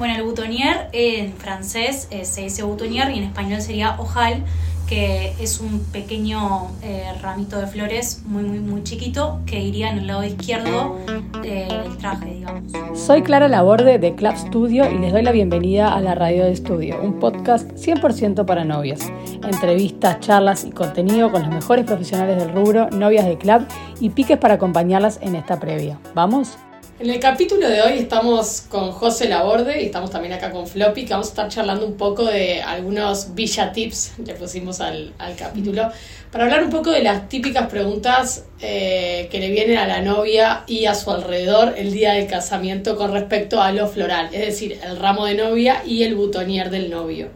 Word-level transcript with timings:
Bueno, 0.00 0.14
el 0.14 0.22
boutonnière 0.22 0.88
en 0.92 1.34
francés 1.34 2.08
eh, 2.10 2.24
se 2.24 2.40
dice 2.40 2.62
boutonnière 2.62 3.10
y 3.10 3.18
en 3.18 3.24
español 3.24 3.60
sería 3.60 3.96
ojal, 4.00 4.44
que 4.88 5.34
es 5.38 5.60
un 5.60 5.80
pequeño 5.92 6.68
eh, 6.82 7.04
ramito 7.20 7.60
de 7.60 7.66
flores 7.66 8.22
muy, 8.24 8.42
muy, 8.44 8.60
muy 8.60 8.82
chiquito 8.82 9.40
que 9.44 9.60
iría 9.60 9.90
en 9.90 9.98
el 9.98 10.06
lado 10.06 10.24
izquierdo 10.24 10.96
eh, 11.44 11.68
del 11.68 11.98
traje, 11.98 12.30
digamos. 12.32 12.72
Soy 12.98 13.20
Clara 13.20 13.46
Laborde 13.46 13.98
de 13.98 14.14
Club 14.14 14.38
Studio 14.38 14.90
y 14.90 14.96
les 14.96 15.12
doy 15.12 15.20
la 15.20 15.32
bienvenida 15.32 15.94
a 15.94 16.00
la 16.00 16.14
Radio 16.14 16.44
de 16.44 16.52
Estudio, 16.52 16.98
un 17.02 17.18
podcast 17.18 17.70
100% 17.72 18.46
para 18.46 18.64
novias. 18.64 19.00
Entrevistas, 19.44 20.18
charlas 20.20 20.64
y 20.64 20.70
contenido 20.70 21.30
con 21.30 21.42
los 21.42 21.50
mejores 21.50 21.84
profesionales 21.84 22.38
del 22.38 22.54
rubro, 22.54 22.88
novias 22.88 23.26
de 23.26 23.36
club 23.36 23.66
y 24.00 24.08
piques 24.08 24.38
para 24.38 24.54
acompañarlas 24.54 25.18
en 25.20 25.34
esta 25.34 25.60
previa. 25.60 25.98
¿Vamos? 26.14 26.56
En 27.00 27.08
el 27.08 27.18
capítulo 27.18 27.66
de 27.66 27.80
hoy 27.80 27.94
estamos 27.94 28.60
con 28.68 28.92
José 28.92 29.26
Laborde 29.26 29.80
y 29.80 29.86
estamos 29.86 30.10
también 30.10 30.34
acá 30.34 30.50
con 30.50 30.66
Floppy, 30.66 31.06
que 31.06 31.14
vamos 31.14 31.28
a 31.28 31.30
estar 31.30 31.48
charlando 31.48 31.86
un 31.86 31.96
poco 31.96 32.26
de 32.26 32.60
algunos 32.60 33.34
Villa 33.34 33.72
Tips, 33.72 34.18
le 34.22 34.34
pusimos 34.34 34.82
al, 34.82 35.14
capítulo, 35.38 35.90
para 36.30 36.44
hablar 36.44 36.62
un 36.62 36.68
poco 36.68 36.90
de 36.90 37.02
las 37.02 37.26
típicas 37.30 37.68
preguntas 37.68 38.44
eh, 38.60 39.28
que 39.30 39.38
le 39.38 39.48
vienen 39.50 39.78
a 39.78 39.86
la 39.86 40.02
novia 40.02 40.64
y 40.66 40.84
a 40.84 40.94
su 40.94 41.10
alrededor 41.10 41.72
el 41.78 41.90
día 41.90 42.12
del 42.12 42.26
casamiento 42.26 42.98
con 42.98 43.12
respecto 43.12 43.62
a 43.62 43.72
lo 43.72 43.88
floral, 43.88 44.28
es 44.34 44.44
decir, 44.44 44.78
el 44.84 44.98
ramo 44.98 45.24
de 45.24 45.36
novia 45.36 45.82
y 45.86 46.02
el 46.02 46.14
butonier 46.14 46.68
del 46.68 46.90
novio. 46.90 47.28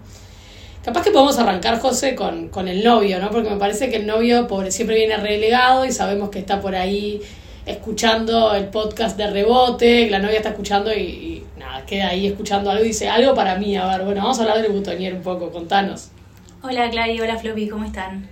Capaz 0.85 1.05
que 1.05 1.11
podemos 1.11 1.39
arrancar, 1.39 1.79
José, 1.81 2.15
con, 2.15 2.51
con 2.51 2.69
el 2.69 2.85
novio, 2.85 3.19
¿no? 3.19 3.31
Porque 3.31 3.49
me 3.49 3.57
parece 3.57 3.89
que 3.89 3.97
el 3.97 4.07
novio 4.07 4.47
pobre, 4.47 4.71
siempre 4.71 4.97
viene 4.97 5.17
relegado 5.17 5.87
y 5.87 5.93
sabemos 5.93 6.29
que 6.29 6.39
está 6.39 6.61
por 6.61 6.75
ahí 6.75 7.23
escuchando 7.67 8.55
el 8.55 8.67
podcast 8.67 9.17
de 9.17 9.31
rebote, 9.31 10.11
la 10.11 10.19
novia 10.19 10.37
está 10.37 10.51
escuchando 10.51 10.93
y, 10.93 11.45
nada, 11.59 11.85
queda 11.87 12.09
ahí 12.09 12.27
escuchando 12.27 12.71
algo 12.71 12.85
y 12.85 12.89
dice, 12.89 13.09
algo 13.09 13.35
para 13.35 13.57
mí, 13.57 13.77
a 13.77 13.87
ver, 13.87 14.05
bueno, 14.05 14.23
vamos 14.23 14.39
a 14.39 14.43
hablar 14.43 14.61
del 14.61 14.73
butonier 14.73 15.15
un 15.15 15.23
poco, 15.23 15.51
contanos. 15.51 16.11
Hola 16.63 16.91
Clary, 16.91 17.21
hola 17.21 17.39
Floppy, 17.39 17.69
¿cómo 17.69 17.85
están? 17.85 18.29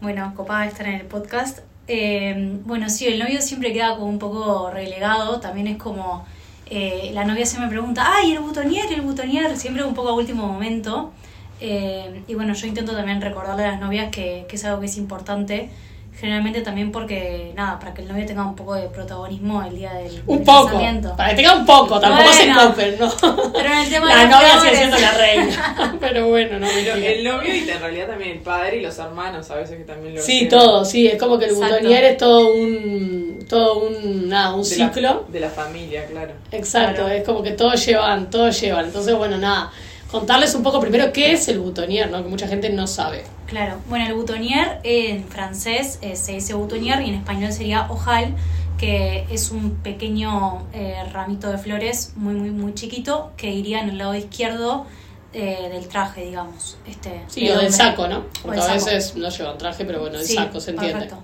Bueno, 0.00 0.32
copada 0.36 0.66
estar 0.66 0.86
en 0.86 0.94
el 0.94 1.06
podcast. 1.06 1.60
Eh, 1.88 2.58
bueno, 2.64 2.88
sí, 2.88 3.06
el 3.06 3.18
novio 3.18 3.40
siempre 3.40 3.72
queda 3.72 3.96
como 3.96 4.06
un 4.06 4.18
poco 4.18 4.70
relegado, 4.70 5.40
también 5.40 5.66
es 5.66 5.76
como, 5.76 6.24
eh, 6.68 7.10
la 7.12 7.24
novia 7.24 7.46
se 7.46 7.58
me 7.58 7.68
pregunta, 7.68 8.04
ay, 8.06 8.32
el 8.32 8.40
butonier, 8.40 8.92
el 8.92 9.00
butonier, 9.00 9.56
siempre 9.56 9.84
un 9.84 9.94
poco 9.94 10.10
a 10.10 10.14
último 10.14 10.46
momento. 10.46 11.12
Eh, 11.60 12.22
y 12.28 12.34
bueno, 12.34 12.52
yo 12.52 12.66
intento 12.66 12.92
también 12.92 13.20
recordarle 13.20 13.64
a 13.64 13.72
las 13.72 13.80
novias 13.80 14.10
que, 14.10 14.44
que 14.48 14.56
es 14.56 14.64
algo 14.64 14.80
que 14.80 14.86
es 14.86 14.96
importante 14.98 15.70
Generalmente 16.18 16.62
también 16.62 16.90
porque, 16.90 17.52
nada, 17.54 17.78
para 17.78 17.92
que 17.92 18.00
el 18.00 18.08
novio 18.08 18.24
tenga 18.24 18.42
un 18.42 18.56
poco 18.56 18.74
de 18.74 18.88
protagonismo 18.88 19.62
el 19.62 19.76
día 19.76 19.92
del, 19.92 20.22
un 20.26 20.42
poco, 20.42 20.80
Para 21.14 21.30
que 21.30 21.36
tenga 21.36 21.54
un 21.54 21.66
poco, 21.66 22.00
tampoco 22.00 22.32
se 22.32 22.50
copen, 22.54 22.96
¿no? 22.98 23.12
Pero 23.52 23.72
en 23.72 23.78
el 23.80 23.90
tema 23.90 24.06
la 24.14 24.26
novia 24.26 24.58
sigue 24.58 24.76
siendo 24.76 24.98
la 24.98 25.12
reina. 25.12 25.96
pero 26.00 26.28
bueno, 26.28 26.58
no, 26.58 26.66
pero 26.72 26.94
El 26.94 27.22
novio 27.22 27.54
y 27.54 27.68
en 27.68 27.80
realidad 27.80 28.06
también 28.08 28.30
el 28.30 28.38
padre 28.38 28.78
y 28.78 28.80
los 28.80 28.98
hermanos 28.98 29.50
a 29.50 29.56
veces 29.56 29.76
que 29.76 29.84
también 29.84 30.14
lo 30.14 30.22
Sí, 30.22 30.48
todo, 30.48 30.86
sí, 30.86 31.06
es 31.06 31.20
como 31.20 31.38
que 31.38 31.46
el 31.46 31.54
butonier 31.54 32.04
es 32.04 32.16
todo 32.16 32.54
un 32.54 33.44
todo 33.46 33.86
un, 33.86 34.28
nada, 34.28 34.54
un 34.54 34.64
ciclo. 34.64 35.26
de 35.28 35.40
la 35.40 35.50
familia, 35.50 36.06
claro. 36.06 36.32
Exacto, 36.50 37.08
es 37.08 37.24
como 37.24 37.42
que 37.42 37.52
todos 37.52 37.84
llevan, 37.84 38.30
todos 38.30 38.58
llevan. 38.60 38.86
Entonces, 38.86 39.14
bueno, 39.14 39.36
nada, 39.38 39.70
contarles 40.10 40.54
un 40.54 40.62
poco 40.62 40.80
primero 40.80 41.12
qué 41.12 41.32
es 41.32 41.48
el 41.48 41.58
butonier, 41.58 42.10
¿no? 42.10 42.22
Que 42.22 42.28
mucha 42.28 42.48
gente 42.48 42.70
no 42.70 42.86
sabe. 42.86 43.24
Claro, 43.46 43.76
bueno, 43.88 44.06
el 44.06 44.14
boutonnière 44.14 44.80
en 44.82 45.24
francés 45.24 45.98
eh, 46.02 46.16
se 46.16 46.32
dice 46.32 46.54
boutonnière 46.54 47.04
y 47.04 47.10
en 47.10 47.14
español 47.16 47.52
sería 47.52 47.86
ojal, 47.90 48.34
que 48.78 49.26
es 49.30 49.50
un 49.50 49.76
pequeño 49.76 50.66
eh, 50.72 50.96
ramito 51.12 51.50
de 51.50 51.58
flores 51.58 52.12
muy, 52.16 52.34
muy, 52.34 52.50
muy 52.50 52.74
chiquito 52.74 53.32
que 53.36 53.50
iría 53.50 53.80
en 53.80 53.90
el 53.90 53.98
lado 53.98 54.14
izquierdo 54.14 54.86
eh, 55.32 55.68
del 55.70 55.88
traje, 55.88 56.24
digamos. 56.24 56.76
Este, 56.86 57.22
sí, 57.28 57.48
o 57.48 57.58
del 57.58 57.72
saco, 57.72 58.08
¿no? 58.08 58.24
Porque 58.42 58.60
a 58.60 58.72
veces 58.72 59.16
no 59.16 59.28
llevan 59.28 59.58
traje, 59.58 59.84
pero 59.84 60.00
bueno, 60.00 60.18
el 60.18 60.26
saco, 60.26 60.60
se 60.60 60.72
entiende. 60.72 61.06
Perfecto. 61.06 61.22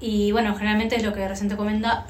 Y 0.00 0.32
bueno, 0.32 0.54
generalmente 0.54 0.96
es 0.96 1.02
lo 1.02 1.12
que 1.12 1.26
recién 1.28 1.54
comenta, 1.56 2.06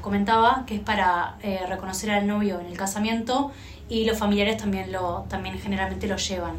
comentaba, 0.00 0.64
que 0.66 0.76
es 0.76 0.80
para 0.80 1.36
reconocer 1.68 2.10
al 2.10 2.26
novio 2.26 2.60
en 2.60 2.66
el 2.66 2.76
casamiento 2.76 3.52
y 3.88 4.04
los 4.04 4.18
familiares 4.18 4.56
también, 4.56 4.92
lo, 4.92 5.26
también 5.28 5.58
generalmente 5.58 6.06
lo 6.06 6.16
llevan. 6.16 6.54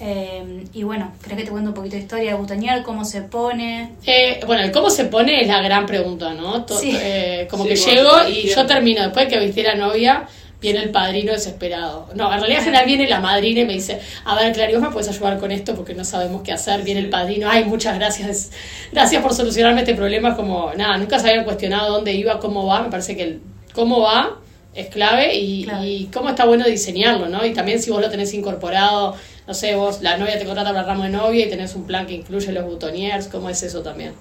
Eh, 0.00 0.64
y 0.72 0.82
bueno, 0.82 1.12
¿crees 1.22 1.38
que 1.38 1.44
te 1.44 1.50
cuento 1.50 1.70
un 1.70 1.74
poquito 1.74 1.94
de 1.96 2.02
historia 2.02 2.32
de 2.32 2.36
Butanier? 2.36 2.82
¿Cómo 2.82 3.04
se 3.04 3.22
pone? 3.22 3.92
Eh, 4.04 4.40
bueno, 4.46 4.62
el 4.62 4.72
cómo 4.72 4.90
se 4.90 5.04
pone 5.04 5.42
es 5.42 5.46
la 5.46 5.62
gran 5.62 5.86
pregunta, 5.86 6.34
¿no? 6.34 6.66
Eh, 6.82 7.46
como 7.48 7.64
que 7.64 7.76
llego 7.76 8.10
y 8.28 8.48
yo 8.48 8.66
termino, 8.66 9.02
después 9.02 9.28
de 9.28 9.34
que 9.34 9.44
viste 9.44 9.62
la 9.62 9.76
novia, 9.76 10.26
viene 10.62 10.82
el 10.82 10.90
padrino 10.90 11.32
desesperado. 11.32 12.08
No, 12.14 12.32
en 12.32 12.38
realidad 12.38 12.60
en 12.60 12.64
general 12.64 12.86
viene 12.86 13.08
la 13.08 13.20
madrina 13.20 13.60
y 13.60 13.64
me 13.66 13.74
dice, 13.74 14.00
a 14.24 14.34
ver, 14.36 14.52
Clary, 14.52 14.72
¿vos 14.72 14.82
me 14.82 14.90
puedes 14.90 15.08
ayudar 15.08 15.38
con 15.38 15.52
esto? 15.52 15.74
Porque 15.74 15.94
no 15.94 16.04
sabemos 16.04 16.42
qué 16.42 16.52
hacer. 16.52 16.82
Viene 16.82 17.00
el 17.00 17.10
padrino, 17.10 17.48
ay, 17.50 17.64
muchas 17.64 17.98
gracias, 17.98 18.52
gracias 18.92 19.22
por 19.22 19.34
solucionarme 19.34 19.80
este 19.80 19.94
problema. 19.94 20.34
Como, 20.34 20.72
nada, 20.74 20.96
nunca 20.96 21.18
se 21.18 21.28
habían 21.28 21.44
cuestionado 21.44 21.92
dónde 21.92 22.12
iba, 22.12 22.38
cómo 22.38 22.64
va. 22.66 22.82
Me 22.82 22.90
parece 22.90 23.16
que 23.16 23.22
el 23.24 23.40
cómo 23.74 24.00
va 24.00 24.38
es 24.74 24.86
clave 24.86 25.34
y, 25.34 25.68
y 25.84 26.08
cómo 26.12 26.30
está 26.30 26.46
bueno 26.46 26.64
diseñarlo, 26.64 27.28
¿no? 27.28 27.44
Y 27.44 27.52
también 27.52 27.82
si 27.82 27.90
vos 27.90 28.00
lo 28.00 28.08
tenés 28.08 28.32
incorporado 28.32 29.16
no 29.46 29.54
sé, 29.54 29.74
vos, 29.74 30.02
la 30.02 30.16
novia 30.16 30.38
te 30.38 30.44
contrata 30.44 30.70
para 30.70 30.82
el 30.82 30.86
ramo 30.86 31.02
de 31.04 31.10
novia 31.10 31.46
y 31.46 31.50
tenés 31.50 31.74
un 31.74 31.84
plan 31.84 32.06
que 32.06 32.14
incluye 32.14 32.52
los 32.52 32.64
butoniers, 32.64 33.26
¿cómo 33.26 33.50
es 33.50 33.62
eso 33.62 33.82
también? 33.82 34.12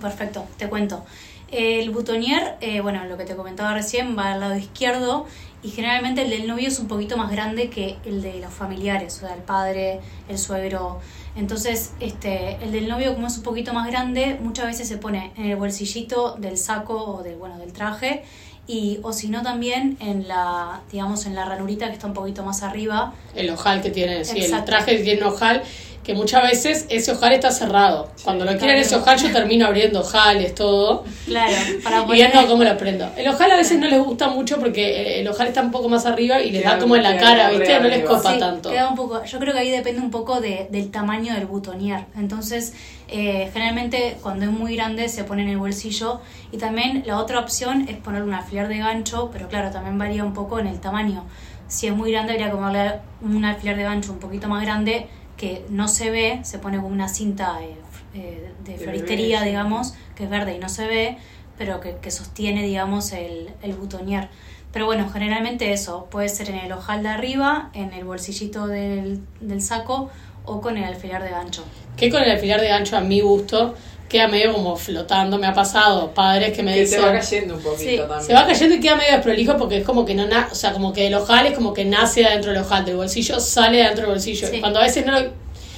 Perfecto, 0.00 0.46
te 0.56 0.68
cuento. 0.68 1.04
El 1.50 1.90
butonier, 1.90 2.54
eh, 2.60 2.80
bueno, 2.80 3.04
lo 3.06 3.16
que 3.16 3.24
te 3.24 3.34
comentaba 3.34 3.74
recién, 3.74 4.16
va 4.16 4.32
al 4.32 4.40
lado 4.40 4.56
izquierdo 4.56 5.26
y 5.62 5.70
generalmente 5.70 6.22
el 6.22 6.30
del 6.30 6.46
novio 6.46 6.68
es 6.68 6.78
un 6.78 6.88
poquito 6.88 7.16
más 7.16 7.30
grande 7.30 7.68
que 7.68 7.96
el 8.04 8.22
de 8.22 8.40
los 8.40 8.52
familiares, 8.52 9.16
o 9.18 9.26
sea, 9.26 9.34
el 9.34 9.42
padre, 9.42 10.00
el 10.28 10.38
suegro. 10.38 11.00
Entonces, 11.36 11.92
este, 12.00 12.56
el 12.62 12.72
del 12.72 12.88
novio, 12.88 13.14
como 13.14 13.26
es 13.26 13.36
un 13.36 13.42
poquito 13.42 13.72
más 13.72 13.86
grande, 13.86 14.38
muchas 14.40 14.66
veces 14.66 14.88
se 14.88 14.96
pone 14.96 15.32
en 15.36 15.46
el 15.46 15.56
bolsillito 15.56 16.36
del 16.38 16.56
saco 16.56 16.94
o 17.04 17.22
del, 17.22 17.36
bueno, 17.36 17.58
del 17.58 17.72
traje 17.72 18.24
y 18.66 19.00
o 19.02 19.12
si 19.12 19.28
no 19.28 19.42
también 19.42 19.96
en 20.00 20.28
la 20.28 20.82
digamos 20.92 21.26
en 21.26 21.34
la 21.34 21.44
ranurita 21.44 21.86
que 21.86 21.94
está 21.94 22.06
un 22.06 22.14
poquito 22.14 22.44
más 22.44 22.62
arriba 22.62 23.14
el 23.34 23.50
ojal 23.50 23.82
que 23.82 23.90
tiene 23.90 24.24
sí 24.24 24.38
el 24.38 24.64
traje 24.64 24.98
que 24.98 25.02
tiene 25.02 25.24
ojal 25.24 25.62
que 26.10 26.16
muchas 26.16 26.42
veces 26.42 26.86
ese 26.88 27.12
ojal 27.12 27.32
está 27.32 27.50
cerrado. 27.50 28.10
Cuando 28.24 28.44
lo 28.44 28.56
quieren 28.58 28.78
ese 28.78 28.96
ojal 28.96 29.18
yo 29.18 29.32
termino 29.32 29.66
abriendo 29.66 30.00
ojales 30.00 30.54
todo. 30.54 31.04
Claro 31.24 31.54
para 31.82 32.02
y 32.08 32.12
viendo 32.12 32.46
cómo 32.46 32.64
lo 32.64 32.76
prendo 32.76 33.08
el 33.16 33.28
ojal 33.28 33.50
a 33.50 33.56
veces 33.56 33.78
no 33.78 33.86
les 33.86 34.00
gusta 34.02 34.28
mucho 34.28 34.58
porque 34.58 35.20
el 35.20 35.28
ojal 35.28 35.48
está 35.48 35.62
un 35.62 35.70
poco 35.70 35.88
más 35.88 36.06
arriba 36.06 36.40
y 36.40 36.50
les 36.50 36.64
da 36.64 36.78
como 36.78 36.96
en 36.96 37.02
la 37.02 37.16
cara 37.16 37.50
viste 37.50 37.78
no 37.80 37.88
les 37.88 38.04
copa 38.04 38.38
tanto. 38.38 38.70
queda 38.70 38.88
un 38.88 38.96
poco 38.96 39.24
yo 39.24 39.38
creo 39.38 39.52
que 39.52 39.60
ahí 39.60 39.70
depende 39.70 40.00
un 40.00 40.10
poco 40.10 40.40
de, 40.40 40.68
del 40.70 40.90
tamaño 40.90 41.34
del 41.34 41.46
butonier. 41.46 42.04
Entonces 42.16 42.74
eh, 43.08 43.50
generalmente 43.52 44.16
cuando 44.22 44.44
es 44.44 44.50
muy 44.50 44.76
grande 44.76 45.08
se 45.08 45.24
pone 45.24 45.42
en 45.42 45.48
el 45.48 45.58
bolsillo 45.58 46.20
y 46.52 46.58
también 46.58 47.02
la 47.06 47.18
otra 47.18 47.40
opción 47.40 47.86
es 47.88 47.96
poner 47.96 48.22
un 48.22 48.34
alfiler 48.34 48.68
de 48.68 48.78
gancho, 48.78 49.30
pero 49.32 49.48
claro, 49.48 49.70
también 49.70 49.98
varía 49.98 50.24
un 50.24 50.34
poco 50.34 50.58
en 50.58 50.66
el 50.66 50.80
tamaño. 50.80 51.24
Si 51.68 51.86
es 51.86 51.94
muy 51.94 52.10
grande 52.10 52.32
habría 52.32 52.50
que 52.50 52.56
ponerle 52.56 52.94
un 53.22 53.44
alfiler 53.44 53.76
de 53.76 53.84
gancho 53.84 54.12
un 54.12 54.18
poquito 54.18 54.48
más 54.48 54.62
grande 54.62 55.06
que 55.40 55.64
no 55.70 55.88
se 55.88 56.10
ve, 56.10 56.40
se 56.42 56.58
pone 56.58 56.76
con 56.76 56.92
una 56.92 57.08
cinta 57.08 57.60
eh, 57.62 57.74
eh, 58.12 58.52
de 58.62 58.76
floristería, 58.76 59.40
digamos, 59.40 59.94
que 60.14 60.24
es 60.24 60.30
verde 60.30 60.54
y 60.54 60.58
no 60.58 60.68
se 60.68 60.86
ve, 60.86 61.16
pero 61.56 61.80
que, 61.80 62.10
sostiene, 62.10 62.62
digamos, 62.62 63.12
el, 63.12 63.48
el 63.62 63.72
butonier. 63.72 64.28
Pero 64.70 64.84
bueno, 64.84 65.08
generalmente 65.10 65.72
eso 65.72 66.08
puede 66.10 66.28
ser 66.28 66.50
en 66.50 66.56
el 66.56 66.70
ojal 66.72 67.02
de 67.02 67.08
arriba, 67.08 67.70
en 67.72 67.94
el 67.94 68.04
bolsillito 68.04 68.66
del, 68.66 69.22
del 69.40 69.62
saco 69.62 70.10
o 70.44 70.60
con 70.60 70.76
el 70.76 70.84
alfiler 70.84 71.22
de 71.22 71.30
gancho. 71.30 71.64
Que 71.96 72.10
con 72.10 72.22
el 72.22 72.30
alfiler 72.30 72.60
de 72.60 72.68
gancho 72.68 72.98
a 72.98 73.00
mi 73.00 73.22
gusto 73.22 73.74
queda 74.10 74.26
medio 74.26 74.52
como 74.52 74.76
flotando, 74.76 75.38
me 75.38 75.46
ha 75.46 75.54
pasado, 75.54 76.12
padres 76.12 76.52
que 76.52 76.64
me 76.64 76.78
dicen... 76.78 77.00
Se 77.00 77.06
va 77.06 77.12
cayendo 77.12 77.54
un 77.54 77.62
poquito 77.62 78.02
también. 78.02 78.26
Se 78.26 78.34
va 78.34 78.44
cayendo 78.44 78.74
y 78.74 78.80
queda 78.80 78.96
medio 78.96 79.12
desprolijo 79.12 79.56
porque 79.56 79.78
es 79.78 79.84
como 79.84 80.04
que 80.04 80.14
no, 80.14 80.26
na 80.26 80.48
o 80.50 80.54
sea, 80.54 80.72
como 80.72 80.92
que 80.92 81.06
el 81.06 81.14
ojal 81.14 81.46
es 81.46 81.54
como 81.54 81.72
que 81.72 81.84
nace 81.84 82.26
adentro 82.26 82.52
del 82.52 82.60
ojal, 82.60 82.84
del 82.84 82.96
bolsillo 82.96 83.38
sale 83.38 83.82
adentro 83.84 84.02
del 84.02 84.14
bolsillo. 84.14 84.48
Cuando 84.60 84.80
a 84.80 84.82
veces 84.82 85.06
no 85.06 85.12
lo, 85.12 85.30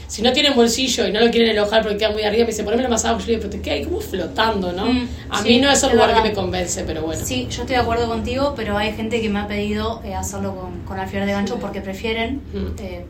si 0.08 0.22
no 0.22 0.32
tienen 0.32 0.56
bolsillo 0.56 1.06
y 1.06 1.12
no 1.12 1.20
lo 1.20 1.30
quieren 1.30 1.50
el 1.50 1.58
ojal 1.58 1.82
porque 1.82 1.98
queda 1.98 2.10
muy 2.10 2.22
arriba, 2.22 2.44
me 2.44 2.50
dicen, 2.50 2.64
ponémelo 2.64 2.88
más 2.88 3.04
abajo, 3.04 3.20
yo 3.20 3.26
le 3.26 3.32
digo, 3.32 3.42
pero 3.42 3.52
te 3.52 3.60
queda 3.60 3.74
ahí 3.74 3.84
como 3.84 4.00
flotando, 4.00 4.72
¿no? 4.72 4.86
Mm, 4.86 5.08
a 5.28 5.42
mí 5.42 5.60
no 5.60 5.70
es 5.70 5.82
un 5.82 5.92
lugar 5.92 6.14
que 6.14 6.22
me 6.22 6.32
convence, 6.32 6.84
pero 6.86 7.02
bueno. 7.02 7.22
Sí, 7.22 7.48
yo 7.50 7.62
estoy 7.62 7.76
de 7.76 7.82
acuerdo 7.82 8.08
contigo, 8.08 8.54
pero 8.56 8.78
hay 8.78 8.94
gente 8.94 9.20
que 9.20 9.28
me 9.28 9.40
ha 9.40 9.46
pedido 9.46 10.00
eh, 10.04 10.14
hacerlo 10.14 10.56
con, 10.56 10.80
con 10.86 10.98
alfiler 10.98 11.26
de 11.26 11.32
gancho 11.32 11.58
porque 11.58 11.82
prefieren... 11.82 12.40
Mm. 12.54 12.80
Eh, 12.80 13.04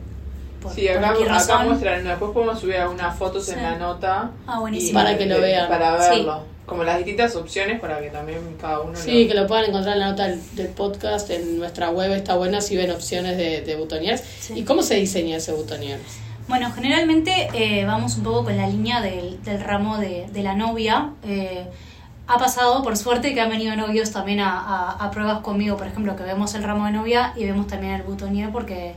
sí, 0.73 0.87
acá, 0.87 1.11
acá 1.11 1.59
muestran, 1.63 2.03
después 2.03 2.31
podemos 2.31 2.59
subir 2.59 2.77
algunas 2.77 3.17
fotos 3.17 3.49
en 3.49 3.61
la 3.61 3.77
nota. 3.77 4.31
Ah, 4.47 4.61
para 4.93 5.17
que 5.17 5.25
lo 5.25 5.39
vean. 5.39 5.67
Para 5.67 5.97
verlo. 5.97 6.53
Como 6.65 6.83
las 6.85 6.97
distintas 6.97 7.35
opciones 7.35 7.79
para 7.81 7.99
que 7.99 8.09
también 8.09 8.39
cada 8.59 8.79
uno 8.79 8.95
Sí, 8.95 9.27
que 9.27 9.33
lo 9.33 9.45
puedan 9.47 9.65
encontrar 9.65 9.95
en 9.95 9.99
la 9.99 10.09
nota 10.11 10.27
del, 10.27 10.69
podcast, 10.69 11.29
en 11.29 11.59
nuestra 11.59 11.89
web 11.89 12.11
está 12.13 12.35
buena 12.35 12.61
si 12.61 12.77
ven 12.77 12.89
opciones 12.89 13.35
de, 13.35 13.61
de 13.61 13.75
butoniers. 13.75 14.49
¿Y 14.51 14.63
cómo 14.63 14.81
se 14.81 14.95
diseña 14.95 15.37
ese 15.37 15.51
butonier? 15.51 15.99
Bueno, 16.47 16.71
generalmente 16.73 17.49
eh, 17.53 17.85
vamos 17.85 18.17
un 18.17 18.23
poco 18.23 18.45
con 18.45 18.57
la 18.57 18.67
línea 18.67 19.01
del, 19.01 19.41
del 19.43 19.61
ramo 19.61 19.97
de, 19.97 20.27
de 20.31 20.43
la 20.43 20.55
novia. 20.55 21.11
Eh, 21.23 21.65
ha 22.27 22.37
pasado, 22.37 22.83
por 22.83 22.97
suerte, 22.97 23.33
que 23.33 23.41
han 23.41 23.49
venido 23.49 23.75
novios 23.75 24.11
también 24.11 24.39
a, 24.39 24.91
a, 24.91 25.11
pruebas 25.11 25.39
conmigo, 25.41 25.77
por 25.77 25.87
ejemplo, 25.87 26.15
que 26.15 26.23
vemos 26.23 26.53
el 26.55 26.63
ramo 26.63 26.85
de 26.85 26.91
novia 26.91 27.33
y 27.35 27.45
vemos 27.45 27.67
también 27.67 27.93
el 27.93 28.03
butonier 28.03 28.49
porque, 28.51 28.95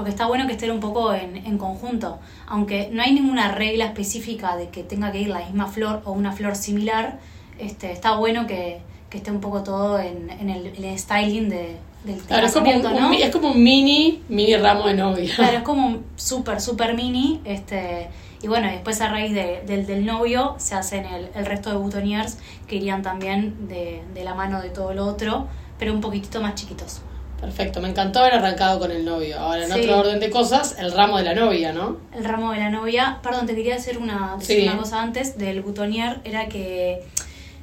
porque 0.00 0.12
está 0.12 0.26
bueno 0.26 0.46
que 0.46 0.52
estén 0.52 0.70
un 0.70 0.80
poco 0.80 1.12
en, 1.12 1.36
en 1.36 1.58
conjunto. 1.58 2.20
Aunque 2.46 2.88
no 2.90 3.02
hay 3.02 3.12
ninguna 3.12 3.52
regla 3.52 3.84
específica 3.84 4.56
de 4.56 4.70
que 4.70 4.82
tenga 4.82 5.12
que 5.12 5.20
ir 5.20 5.28
la 5.28 5.40
misma 5.40 5.66
flor 5.66 6.00
o 6.06 6.12
una 6.12 6.32
flor 6.32 6.56
similar, 6.56 7.18
este, 7.58 7.92
está 7.92 8.16
bueno 8.16 8.46
que, 8.46 8.80
que 9.10 9.18
esté 9.18 9.30
un 9.30 9.42
poco 9.42 9.62
todo 9.62 9.98
en, 9.98 10.30
en, 10.30 10.48
el, 10.48 10.98
styling 10.98 11.50
de, 11.50 11.76
del 12.04 12.16
claro, 12.22 12.46
es 12.46 12.52
como, 12.54 12.70
un, 12.70 13.12
es 13.12 13.30
como 13.30 13.50
un 13.50 13.62
mini, 13.62 14.22
mini 14.30 14.56
ramo 14.56 14.86
de 14.86 14.94
novia. 14.94 15.34
Claro, 15.36 15.58
es 15.58 15.64
como 15.64 15.86
un 15.86 16.06
súper, 16.16 16.62
súper 16.62 16.94
mini, 16.94 17.42
este 17.44 18.08
y 18.42 18.48
bueno, 18.48 18.68
después 18.68 19.02
a 19.02 19.10
raíz 19.10 19.34
de, 19.34 19.62
del, 19.66 19.84
del 19.84 20.06
novio 20.06 20.54
se 20.56 20.76
hacen 20.76 21.04
el, 21.04 21.28
el 21.34 21.44
resto 21.44 21.68
de 21.68 21.76
butoniers 21.76 22.38
que 22.66 22.76
irían 22.76 23.02
también 23.02 23.68
de, 23.68 24.02
de 24.14 24.24
la 24.24 24.32
mano 24.34 24.62
de 24.62 24.70
todo 24.70 24.94
lo 24.94 25.04
otro, 25.04 25.46
pero 25.78 25.92
un 25.92 26.00
poquitito 26.00 26.40
más 26.40 26.54
chiquitos. 26.54 27.02
Perfecto, 27.40 27.80
me 27.80 27.88
encantó 27.88 28.20
haber 28.20 28.34
arrancado 28.34 28.78
con 28.78 28.90
el 28.90 29.04
novio. 29.04 29.38
Ahora, 29.38 29.64
en 29.64 29.72
otro 29.72 29.98
orden 29.98 30.20
de 30.20 30.30
cosas, 30.30 30.76
el 30.78 30.92
ramo 30.92 31.16
de 31.16 31.24
la 31.24 31.34
novia, 31.34 31.72
¿no? 31.72 31.96
El 32.14 32.24
ramo 32.24 32.52
de 32.52 32.58
la 32.58 32.70
novia. 32.70 33.18
Perdón, 33.22 33.46
te 33.46 33.54
quería 33.54 33.76
hacer 33.76 33.98
una, 33.98 34.36
decir 34.38 34.68
una 34.68 34.76
cosa 34.76 35.00
antes 35.00 35.38
del 35.38 35.62
butonier. 35.62 36.20
Era 36.24 36.48
que 36.48 37.02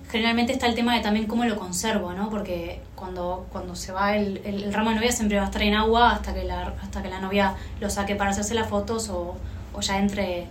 generalmente 0.10 0.54
está 0.54 0.68
el 0.68 0.74
tema 0.74 0.96
de 0.96 1.02
también 1.02 1.28
cómo 1.28 1.46
lo 1.46 1.56
conservo, 1.58 2.14
¿no? 2.14 2.30
Porque 2.30 2.82
cuando, 2.96 3.46
cuando 3.52 3.76
se 3.76 3.92
va 3.92 4.16
el, 4.16 4.42
el, 4.46 4.74
ramo 4.74 4.90
de 4.90 4.96
novia 4.96 5.12
siempre 5.12 5.38
va 5.38 5.44
a 5.44 5.48
estar 5.48 5.62
en 5.62 5.76
agua 5.76 6.12
hasta 6.12 6.34
que 6.34 6.44
la, 6.44 6.74
hasta 6.82 7.04
que 7.04 7.10
la 7.10 7.20
novia 7.20 7.56
lo 7.80 7.90
saque 7.90 8.16
para 8.16 8.32
hacerse 8.32 8.56
las 8.56 8.70
fotos 8.70 9.10
o, 9.10 9.36
o 9.74 9.82
ya 9.82 10.00
entre 10.00 10.48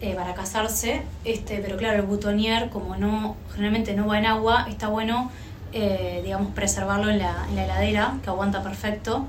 eh, 0.00 0.14
para 0.14 0.34
casarse, 0.34 1.00
este, 1.24 1.56
pero 1.58 1.78
claro, 1.78 1.96
el 1.96 2.02
butonier, 2.02 2.68
como 2.68 2.96
no 2.96 3.34
generalmente 3.50 3.94
no 3.94 4.06
va 4.06 4.18
en 4.18 4.26
agua, 4.26 4.66
está 4.68 4.88
bueno, 4.88 5.30
eh, 5.76 6.20
digamos, 6.22 6.52
preservarlo 6.52 7.10
en 7.10 7.18
la, 7.18 7.46
en 7.48 7.56
la 7.56 7.64
heladera, 7.64 8.14
que 8.22 8.30
aguanta 8.30 8.62
perfecto, 8.62 9.26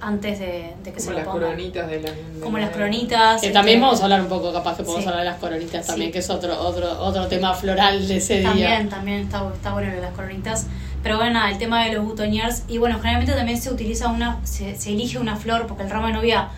antes 0.00 0.38
de, 0.38 0.74
que 0.84 1.00
se 1.00 1.10
lo 1.10 1.16
las 1.16 1.26
coronitas 1.26 1.88
de, 1.88 2.00
las 2.00 2.12
Como 2.40 2.58
las 2.58 2.70
coronitas. 2.70 3.40
Que 3.40 3.50
también 3.50 3.80
vamos 3.80 4.00
a 4.00 4.04
hablar 4.04 4.20
un 4.20 4.28
poco, 4.28 4.52
capaz 4.52 4.76
que 4.76 4.82
podemos 4.82 5.06
hablar 5.06 5.24
de 5.24 5.30
las 5.30 5.38
coronitas 5.38 5.86
también, 5.86 6.10
que 6.10 6.18
es 6.18 6.30
otro, 6.30 6.58
otro, 6.60 7.00
otro 7.00 7.28
tema 7.28 7.54
floral 7.54 8.06
de 8.06 8.16
ese 8.16 8.42
también, 8.42 8.56
día. 8.56 8.68
También, 8.68 8.88
también 8.88 9.20
está, 9.20 9.48
está 9.54 9.72
bueno 9.72 9.92
las 10.00 10.12
coronitas. 10.12 10.66
Pero 11.02 11.16
bueno, 11.18 11.44
el 11.46 11.58
tema 11.58 11.84
de 11.84 11.92
los 11.92 12.04
butoniers, 12.04 12.64
y 12.68 12.78
bueno, 12.78 12.96
generalmente 12.96 13.32
también 13.34 13.60
se 13.60 13.72
utiliza 13.72 14.08
una, 14.08 14.44
se, 14.44 14.76
se 14.76 14.90
elige 14.90 15.18
una 15.18 15.36
flor, 15.36 15.66
porque 15.66 15.82
el 15.82 15.90
ramo 15.90 16.08
de 16.08 16.12
novia 16.12 16.48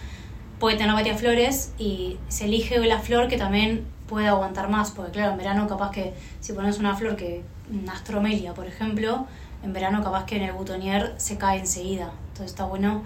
puede 0.59 0.77
tener 0.77 0.95
varias 0.95 1.19
flores 1.19 1.73
y 1.79 2.19
se 2.29 2.47
elige 2.47 2.79
la 2.79 2.99
flor 2.99 3.29
que 3.29 3.37
también 3.37 3.87
puede 4.07 4.29
aguantar 4.29 4.69
más, 4.69 4.91
porque 4.91 5.13
claro, 5.13 5.33
en 5.33 5.39
verano 5.39 5.67
capaz 5.67 5.91
que 5.91 6.13
si 6.41 6.53
pones 6.53 6.79
una 6.79 6.95
flor 6.95 7.17
que, 7.17 7.43
astromelia, 7.89 8.55
por 8.55 8.67
ejemplo, 8.67 9.27
en 9.63 9.73
verano 9.73 10.03
capaz 10.03 10.27
que 10.27 10.37
en 10.37 10.43
el 10.43 10.53
butonier 10.53 11.15
se 11.17 11.39
cae 11.39 11.59
enseguida. 11.61 12.13
Entonces 12.29 12.53
está 12.53 12.65
bueno 12.65 13.03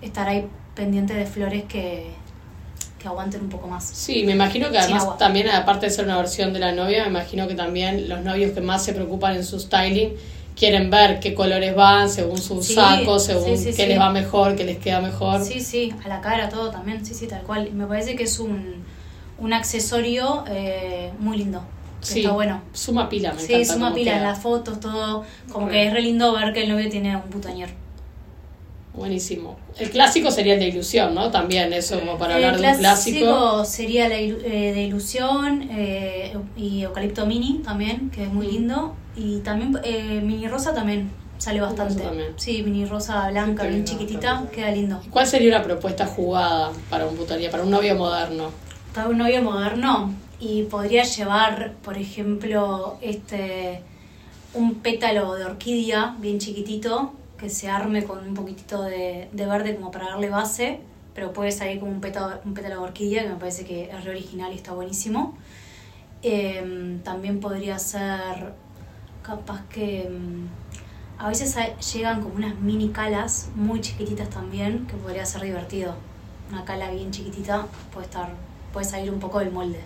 estar 0.00 0.28
ahí 0.28 0.48
pendiente 0.74 1.14
de 1.14 1.26
flores 1.26 1.64
que, 1.64 2.12
que 2.98 3.08
aguanten 3.08 3.42
un 3.42 3.48
poco 3.48 3.68
más. 3.68 3.84
Sí, 3.84 4.24
me 4.24 4.32
imagino 4.32 4.70
que 4.70 4.78
además 4.78 5.18
también, 5.18 5.48
aparte 5.48 5.86
de 5.86 5.90
ser 5.90 6.04
una 6.04 6.16
versión 6.16 6.52
de 6.52 6.60
la 6.60 6.72
novia, 6.72 7.02
me 7.04 7.10
imagino 7.10 7.48
que 7.48 7.54
también 7.54 8.08
los 8.08 8.22
novios 8.22 8.52
que 8.52 8.60
más 8.60 8.84
se 8.84 8.92
preocupan 8.92 9.36
en 9.36 9.44
su 9.44 9.58
styling 9.58 10.14
quieren 10.58 10.90
ver 10.90 11.20
qué 11.20 11.34
colores 11.34 11.74
van 11.74 12.10
según 12.10 12.38
sus 12.38 12.74
sacos, 12.74 13.24
según 13.24 13.56
qué 13.76 13.86
les 13.86 13.98
va 13.98 14.10
mejor, 14.10 14.56
qué 14.56 14.64
les 14.64 14.78
queda 14.78 15.00
mejor. 15.00 15.44
Sí, 15.44 15.60
sí, 15.60 15.94
a 16.04 16.08
la 16.08 16.20
cara, 16.20 16.48
todo 16.48 16.70
también, 16.70 17.04
sí, 17.06 17.14
sí, 17.14 17.28
tal 17.28 17.42
cual. 17.42 17.70
Me 17.72 17.86
parece 17.86 18.16
que 18.16 18.24
es 18.24 18.40
un, 18.40 18.84
un 19.38 19.52
accesorio 19.52 20.44
eh, 20.48 21.12
muy 21.20 21.38
lindo. 21.38 21.62
Sí, 22.00 22.20
está 22.20 22.32
bueno. 22.32 22.62
Suma 22.72 23.08
pila, 23.08 23.32
me 23.32 23.40
Sí, 23.40 23.64
suma 23.64 23.92
pila, 23.92 24.16
en 24.16 24.22
las 24.22 24.40
fotos, 24.40 24.80
todo. 24.80 25.24
Como 25.50 25.68
que 25.68 25.86
es 25.86 25.92
re 25.92 26.02
lindo 26.02 26.32
ver 26.32 26.52
que 26.52 26.64
el 26.64 26.70
novio 26.70 26.88
tiene 26.88 27.16
un 27.16 27.30
butañer. 27.30 27.70
Buenísimo. 28.98 29.56
El 29.78 29.90
clásico 29.90 30.32
sería 30.32 30.54
el 30.54 30.60
de 30.60 30.68
ilusión, 30.68 31.14
¿no? 31.14 31.30
También 31.30 31.72
eso 31.72 32.00
como 32.00 32.18
para 32.18 32.34
hablar 32.34 32.58
de 32.58 32.66
un 32.66 32.78
clásico. 32.78 33.16
El 33.16 33.24
clásico 33.24 33.64
sería 33.64 34.08
la 34.08 34.18
eh, 34.18 34.72
de 34.74 34.82
ilusión 34.82 35.68
eh, 35.70 36.36
y 36.56 36.82
eucalipto 36.82 37.24
mini 37.24 37.60
también, 37.64 38.10
que 38.10 38.24
es 38.24 38.32
muy 38.32 38.48
mm. 38.48 38.50
lindo. 38.50 38.96
Y 39.14 39.38
también 39.38 39.78
eh, 39.84 40.20
mini 40.20 40.48
rosa 40.48 40.74
también 40.74 41.10
sale 41.38 41.60
bastante. 41.60 42.02
Sí, 42.36 42.62
mini 42.64 42.86
rosa 42.86 43.30
blanca, 43.30 43.64
bien 43.64 43.84
chiquitita, 43.84 44.44
queda 44.52 44.72
lindo. 44.72 45.00
¿Cuál 45.10 45.28
sería 45.28 45.54
una 45.54 45.62
propuesta 45.62 46.04
jugada 46.04 46.72
para 46.90 47.06
un 47.06 47.16
putaría, 47.16 47.52
para 47.52 47.62
un 47.62 47.70
novio 47.70 47.94
moderno? 47.94 48.50
Para 48.92 49.08
un 49.08 49.18
novio 49.18 49.42
moderno 49.42 50.12
y 50.40 50.64
podría 50.64 51.04
llevar, 51.04 51.74
por 51.82 51.98
ejemplo, 51.98 52.98
este 53.00 53.82
un 54.54 54.76
pétalo 54.76 55.34
de 55.34 55.44
orquídea 55.44 56.16
bien 56.20 56.38
chiquitito 56.38 57.12
que 57.38 57.50
se 57.50 57.68
arme 57.68 58.04
con 58.04 58.26
un 58.26 58.34
poquitito 58.34 58.82
de, 58.82 59.28
de 59.32 59.46
verde 59.46 59.76
como 59.76 59.90
para 59.90 60.06
darle 60.06 60.30
base, 60.30 60.80
pero 61.14 61.32
puede 61.32 61.52
salir 61.52 61.80
como 61.80 61.92
un 61.92 62.00
pétalo, 62.00 62.40
un 62.44 62.54
pétalo 62.54 62.76
de 62.76 62.80
orquídea, 62.80 63.22
que 63.24 63.28
me 63.30 63.36
parece 63.36 63.64
que 63.64 63.84
es 63.84 64.04
re 64.04 64.10
original 64.10 64.52
y 64.52 64.56
está 64.56 64.72
buenísimo. 64.72 65.36
Em, 66.22 67.00
también 67.00 67.38
podría 67.40 67.78
ser 67.78 68.52
capaz 69.22 69.62
que 69.68 70.02
em, 70.02 70.48
a 71.18 71.28
veces 71.28 71.56
llegan 71.92 72.22
como 72.22 72.34
unas 72.34 72.58
mini 72.60 72.88
calas 72.90 73.50
muy 73.54 73.80
chiquititas 73.80 74.30
también, 74.30 74.86
que 74.86 74.94
podría 74.94 75.24
ser 75.26 75.42
divertido. 75.42 75.94
Una 76.50 76.64
cala 76.64 76.90
bien 76.90 77.10
chiquitita 77.10 77.66
puede 77.92 78.06
estar, 78.06 78.30
puede 78.72 78.86
salir 78.86 79.10
un 79.12 79.20
poco 79.20 79.38
del 79.38 79.52
molde. 79.52 79.80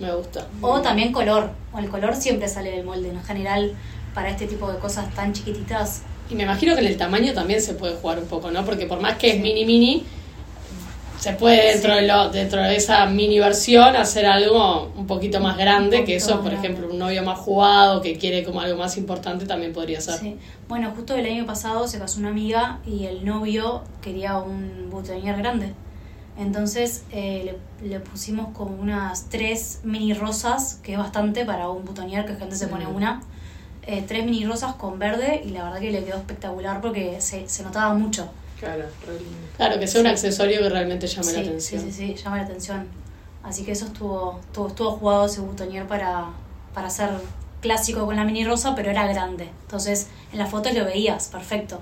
Me 0.00 0.14
gusta. 0.14 0.46
O 0.60 0.80
también 0.80 1.12
color. 1.12 1.50
O 1.72 1.78
el 1.78 1.88
color 1.88 2.14
siempre 2.14 2.48
sale 2.48 2.70
del 2.70 2.84
molde. 2.84 3.10
En 3.10 3.22
general, 3.22 3.74
para 4.14 4.30
este 4.30 4.46
tipo 4.46 4.70
de 4.70 4.78
cosas 4.78 5.14
tan 5.14 5.32
chiquititas, 5.32 6.02
y 6.32 6.34
me 6.34 6.44
imagino 6.44 6.74
que 6.74 6.80
en 6.80 6.86
el 6.86 6.96
tamaño 6.96 7.34
también 7.34 7.60
se 7.60 7.74
puede 7.74 7.94
jugar 7.96 8.18
un 8.18 8.26
poco, 8.26 8.50
¿no? 8.50 8.64
Porque 8.64 8.86
por 8.86 9.00
más 9.00 9.16
que 9.18 9.32
es 9.32 9.40
mini 9.40 9.66
mini, 9.66 10.04
se 11.18 11.34
puede 11.34 11.72
dentro, 11.72 11.94
de 11.94 12.06
lo, 12.06 12.30
dentro 12.30 12.62
de 12.62 12.74
esa 12.74 13.04
mini 13.06 13.38
versión 13.38 13.94
hacer 13.96 14.26
algo 14.26 14.90
un 14.96 15.06
poquito 15.06 15.40
más 15.40 15.56
grande, 15.58 16.04
que 16.04 16.16
eso, 16.16 16.40
por 16.40 16.52
ejemplo, 16.52 16.88
un 16.90 16.98
novio 16.98 17.22
más 17.22 17.38
jugado 17.38 18.00
que 18.00 18.16
quiere 18.16 18.44
como 18.44 18.60
algo 18.60 18.78
más 18.78 18.96
importante 18.96 19.46
también 19.46 19.72
podría 19.72 20.00
ser. 20.00 20.18
Sí. 20.18 20.36
Bueno, 20.68 20.92
justo 20.96 21.14
el 21.14 21.26
año 21.26 21.44
pasado 21.44 21.86
se 21.86 21.98
casó 21.98 22.18
una 22.18 22.30
amiga 22.30 22.80
y 22.86 23.04
el 23.04 23.24
novio 23.24 23.82
quería 24.00 24.38
un 24.38 24.88
butonier 24.90 25.36
grande. 25.36 25.74
Entonces 26.38 27.04
eh, 27.10 27.56
le, 27.82 27.88
le, 27.88 28.00
pusimos 28.00 28.56
como 28.56 28.74
unas 28.74 29.28
tres 29.28 29.80
mini 29.84 30.14
rosas, 30.14 30.80
que 30.82 30.92
es 30.92 30.98
bastante 30.98 31.44
para 31.44 31.68
un 31.68 31.84
butonier, 31.84 32.24
que 32.24 32.36
gente 32.36 32.56
se 32.56 32.68
pone 32.68 32.86
una 32.86 33.20
eh, 33.84 34.04
tres 34.06 34.24
mini 34.24 34.44
rosas 34.44 34.74
con 34.74 34.98
verde 34.98 35.42
y 35.44 35.50
la 35.50 35.64
verdad 35.64 35.80
que 35.80 35.90
le 35.90 36.04
quedó 36.04 36.16
espectacular 36.18 36.80
porque 36.80 37.20
se, 37.20 37.48
se 37.48 37.62
notaba 37.64 37.92
mucho. 37.94 38.30
Claro, 38.58 38.84
claro, 39.56 39.80
que 39.80 39.88
sea 39.88 40.00
un 40.00 40.06
accesorio 40.06 40.60
que 40.60 40.68
realmente 40.68 41.08
llame 41.08 41.32
la 41.32 41.40
atención. 41.40 41.82
Sí, 41.82 41.90
sí, 41.90 42.14
sí, 42.14 42.22
llama 42.22 42.36
la 42.36 42.44
atención. 42.44 42.86
Así 43.42 43.64
que 43.64 43.72
eso 43.72 43.86
estuvo, 43.86 44.38
estuvo, 44.40 44.68
estuvo 44.68 44.90
jugado 44.92 45.26
ese 45.26 45.40
butonier 45.40 45.88
para, 45.88 46.26
para 46.72 46.86
hacer 46.86 47.10
clásico 47.60 48.06
con 48.06 48.14
la 48.14 48.24
mini 48.24 48.44
rosa, 48.44 48.76
pero 48.76 48.90
era 48.90 49.04
grande. 49.08 49.50
Entonces, 49.62 50.06
en 50.32 50.38
las 50.38 50.48
fotos 50.48 50.74
lo 50.74 50.84
veías, 50.84 51.26
perfecto. 51.26 51.80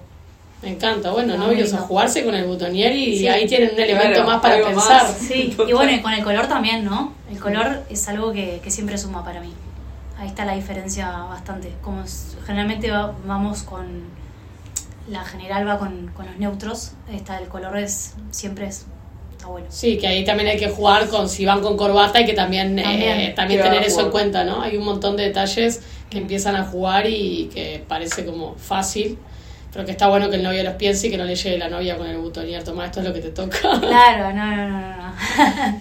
Me 0.62 0.71
encanta, 0.71 1.11
bueno, 1.11 1.37
novios 1.37 1.73
a 1.73 1.79
jugarse 1.79 2.25
con 2.25 2.35
el 2.35 2.45
butonier 2.47 2.95
y 2.95 3.26
ahí 3.29 3.47
tienen 3.47 3.71
un 3.73 3.81
elemento 3.81 4.25
más 4.25 4.40
para 4.40 4.62
pensar. 4.62 5.07
Sí, 5.19 5.57
y 5.67 5.73
bueno, 5.73 5.93
y 5.93 6.00
con 6.00 6.12
el 6.12 6.23
color 6.23 6.47
también, 6.49 6.85
¿no? 6.85 7.14
El 7.31 7.38
color 7.38 7.85
es 7.88 8.09
algo 8.09 8.33
que, 8.33 8.61
que 8.62 8.71
siempre 8.71 8.99
suma 8.99 9.25
para 9.25 9.40
mí 9.40 9.52
ahí 10.21 10.29
está 10.29 10.45
la 10.45 10.55
diferencia 10.55 11.11
bastante. 11.11 11.73
Como 11.81 12.05
generalmente 12.47 12.90
vamos 12.90 13.62
con, 13.62 14.05
la 15.09 15.25
general 15.25 15.67
va 15.67 15.79
con, 15.79 16.09
con 16.14 16.26
los 16.26 16.37
neutros, 16.37 16.93
está 17.11 17.38
el 17.38 17.49
color 17.49 17.79
es 17.79 18.14
siempre 18.31 18.67
es 18.67 18.87
está 19.33 19.47
bueno. 19.47 19.67
Sí, 19.71 19.97
que 19.97 20.07
ahí 20.07 20.25
también 20.25 20.50
hay 20.50 20.59
que 20.59 20.69
jugar 20.69 21.09
con 21.09 21.29
si 21.29 21.47
van 21.47 21.62
con 21.62 21.79
corbata 21.79 22.21
y 22.21 22.26
que 22.26 22.35
también 22.35 22.76
también, 22.76 23.61
eh, 23.61 23.62
tener 23.62 23.83
eso 23.83 24.02
en 24.02 24.11
cuenta, 24.11 24.45
¿no? 24.45 24.61
Hay 24.61 24.76
un 24.76 24.85
montón 24.85 25.17
de 25.17 25.25
detalles 25.25 25.81
que 26.11 26.19
empiezan 26.19 26.55
a 26.57 26.64
jugar 26.64 27.07
y 27.07 27.49
que 27.55 27.83
parece 27.88 28.26
como 28.26 28.55
fácil. 28.57 29.19
Pero 29.73 29.85
que 29.85 29.93
está 29.93 30.09
bueno 30.09 30.31
que 30.31 30.37
el 30.37 30.43
novio 30.43 30.62
los 30.65 30.75
piense 30.75 31.07
y 31.07 31.11
que 31.11 31.17
no 31.17 31.25
le 31.25 31.37
llegue 31.37 31.59
la 31.59 31.69
novia 31.69 31.97
con 31.97 32.07
el 32.07 32.19
butonier, 32.19 32.62
toma, 32.65 32.87
esto 32.87 33.00
es 33.00 33.07
lo 33.07 33.12
que 33.12 33.21
te 33.21 33.31
toca. 33.31 33.59
Claro, 33.81 34.33
no, 34.33 34.57
no, 34.57 34.69
no, 34.69 34.97
no. 34.97 35.81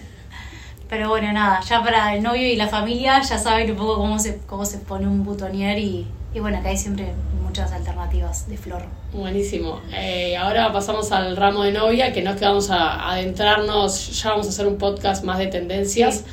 Pero 0.88 1.08
bueno, 1.08 1.32
nada, 1.32 1.60
ya 1.60 1.82
para 1.82 2.14
el 2.14 2.22
novio 2.22 2.46
y 2.46 2.56
la 2.56 2.66
familia 2.66 3.20
ya 3.22 3.38
saben 3.38 3.70
un 3.70 3.76
poco 3.76 3.96
cómo 3.96 4.18
se, 4.18 4.38
cómo 4.46 4.64
se 4.64 4.78
pone 4.78 5.06
un 5.06 5.22
butonier 5.22 5.78
y, 5.78 6.06
y 6.34 6.40
bueno, 6.40 6.58
acá 6.58 6.70
hay 6.70 6.76
siempre 6.76 7.12
muchas 7.44 7.72
alternativas 7.72 8.48
de 8.48 8.56
flor. 8.56 8.82
Buenísimo. 9.12 9.80
Eh, 9.92 10.36
ahora 10.36 10.72
pasamos 10.72 11.10
al 11.10 11.36
ramo 11.36 11.64
de 11.64 11.72
novia, 11.72 12.12
que 12.12 12.22
no 12.22 12.30
es 12.30 12.36
que 12.36 12.44
vamos 12.44 12.70
a 12.70 13.10
adentrarnos, 13.10 14.20
ya 14.22 14.30
vamos 14.30 14.46
a 14.46 14.50
hacer 14.50 14.66
un 14.66 14.78
podcast 14.78 15.24
más 15.24 15.38
de 15.38 15.48
tendencias. 15.48 16.24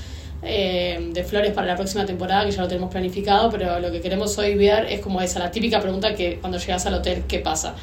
Eh, 0.44 1.10
de 1.14 1.24
flores 1.24 1.52
para 1.52 1.66
la 1.68 1.76
próxima 1.76 2.06
temporada, 2.06 2.46
que 2.46 2.52
ya 2.52 2.62
lo 2.62 2.68
tenemos 2.68 2.92
planificado, 2.92 3.50
pero 3.50 3.80
lo 3.80 3.92
que 3.92 4.02
queremos 4.02 4.38
hoy 4.38 4.56
ver 4.56 4.86
es 4.86 5.00
como 5.02 5.20
esa, 5.20 5.40
la 5.40 5.50
típica 5.50 5.80
pregunta 5.82 6.14
que 6.14 6.38
cuando 6.40 6.60
llegas 6.60 6.86
al 6.86 6.94
hotel, 6.94 7.24
¿qué 7.28 7.40
pasa? 7.40 7.74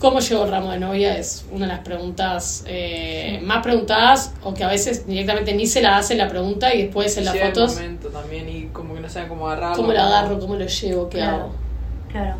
¿Cómo 0.00 0.18
llegó 0.18 0.44
el 0.44 0.50
ramo 0.50 0.72
de 0.72 0.78
novia? 0.80 1.16
Es 1.16 1.44
una 1.52 1.66
de 1.66 1.72
las 1.72 1.80
preguntas 1.84 2.64
eh, 2.66 3.38
más 3.44 3.62
preguntadas 3.62 4.32
o 4.42 4.54
que 4.54 4.64
a 4.64 4.68
veces 4.68 5.06
directamente 5.06 5.52
ni 5.54 5.66
se 5.66 5.82
la 5.82 5.98
hacen 5.98 6.18
la 6.18 6.26
pregunta 6.28 6.74
y 6.74 6.82
después 6.84 7.16
en 7.16 7.26
las 7.26 7.38
fotos. 7.38 7.74
momento 7.74 8.08
también 8.08 8.48
y 8.48 8.64
como 8.72 8.94
que 8.94 9.00
no 9.00 9.08
saben 9.08 9.28
cómo 9.28 9.46
agarrarlo. 9.46 9.76
¿Cómo 9.76 9.92
lo 9.92 10.00
agarro? 10.00 10.40
¿Cómo 10.40 10.56
lo 10.56 10.66
llevo? 10.66 11.08
¿Qué 11.10 11.18
Claro, 11.18 11.36
hago? 11.36 11.52
claro, 12.10 12.34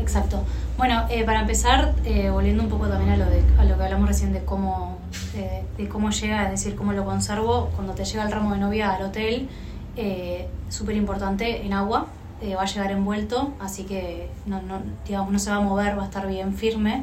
exacto. 0.00 0.42
Bueno, 0.78 1.06
eh, 1.10 1.24
para 1.24 1.40
empezar, 1.40 1.96
eh, 2.04 2.30
volviendo 2.30 2.62
un 2.62 2.68
poco 2.68 2.86
también 2.86 3.10
a 3.10 3.16
lo, 3.16 3.26
de, 3.28 3.42
a 3.58 3.64
lo 3.64 3.76
que 3.76 3.82
hablamos 3.82 4.08
recién 4.08 4.32
de 4.32 4.44
cómo, 4.44 4.96
de 5.76 5.88
cómo 5.88 6.10
llega, 6.10 6.44
es 6.44 6.50
decir, 6.52 6.76
cómo 6.76 6.92
lo 6.92 7.04
conservo, 7.04 7.70
cuando 7.74 7.94
te 7.94 8.04
llega 8.04 8.22
el 8.24 8.30
ramo 8.30 8.52
de 8.52 8.60
novia 8.60 8.94
al 8.94 9.02
hotel, 9.02 9.48
eh, 9.96 10.46
súper 10.68 10.94
importante 10.94 11.66
en 11.66 11.72
agua, 11.72 12.06
eh, 12.40 12.54
va 12.54 12.62
a 12.62 12.66
llegar 12.66 12.92
envuelto, 12.92 13.54
así 13.58 13.82
que 13.82 14.30
no, 14.46 14.62
no, 14.62 14.80
digamos, 15.04 15.32
no 15.32 15.40
se 15.40 15.50
va 15.50 15.56
a 15.56 15.60
mover, 15.60 15.98
va 15.98 16.02
a 16.02 16.06
estar 16.06 16.28
bien 16.28 16.54
firme. 16.54 17.02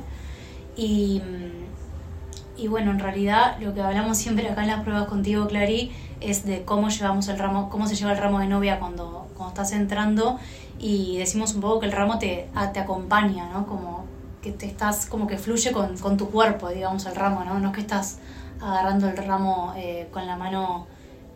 Y, 0.77 1.19
mm, 1.19 2.61
y 2.61 2.69
bueno, 2.69 2.91
en 2.91 2.99
realidad 2.99 3.57
lo 3.59 3.73
que 3.73 3.81
hablamos 3.81 4.17
siempre 4.17 4.49
acá 4.49 4.61
en 4.61 4.69
las 4.69 4.83
pruebas 4.83 5.07
contigo, 5.07 5.47
Clary, 5.47 5.91
es 6.21 6.45
de 6.45 6.63
cómo 6.63 6.87
llevamos 6.87 7.27
el 7.27 7.37
ramo, 7.37 7.69
cómo 7.69 7.87
se 7.87 7.95
lleva 7.95 8.13
el 8.13 8.17
ramo 8.17 8.39
de 8.39 8.47
novia 8.47 8.79
cuando, 8.79 9.27
cuando 9.35 9.49
estás 9.49 9.73
entrando 9.73 10.39
y 10.79 11.17
decimos 11.17 11.53
un 11.53 11.61
poco 11.61 11.79
que 11.79 11.85
el 11.87 11.91
ramo 11.91 12.19
te, 12.19 12.47
te 12.73 12.79
acompaña, 12.79 13.49
¿no? 13.49 13.65
Como 13.65 14.05
que 14.41 14.51
te 14.51 14.65
estás, 14.65 15.05
como 15.05 15.27
que 15.27 15.37
fluye 15.37 15.71
con, 15.71 15.97
con 15.97 16.17
tu 16.17 16.29
cuerpo, 16.29 16.69
digamos, 16.69 17.05
el 17.05 17.15
ramo, 17.15 17.43
¿no? 17.43 17.59
No 17.59 17.69
es 17.69 17.75
que 17.75 17.81
estás 17.81 18.19
agarrando 18.61 19.07
el 19.07 19.17
ramo 19.17 19.73
eh, 19.77 20.07
con 20.11 20.25
la 20.27 20.35
mano 20.35 20.87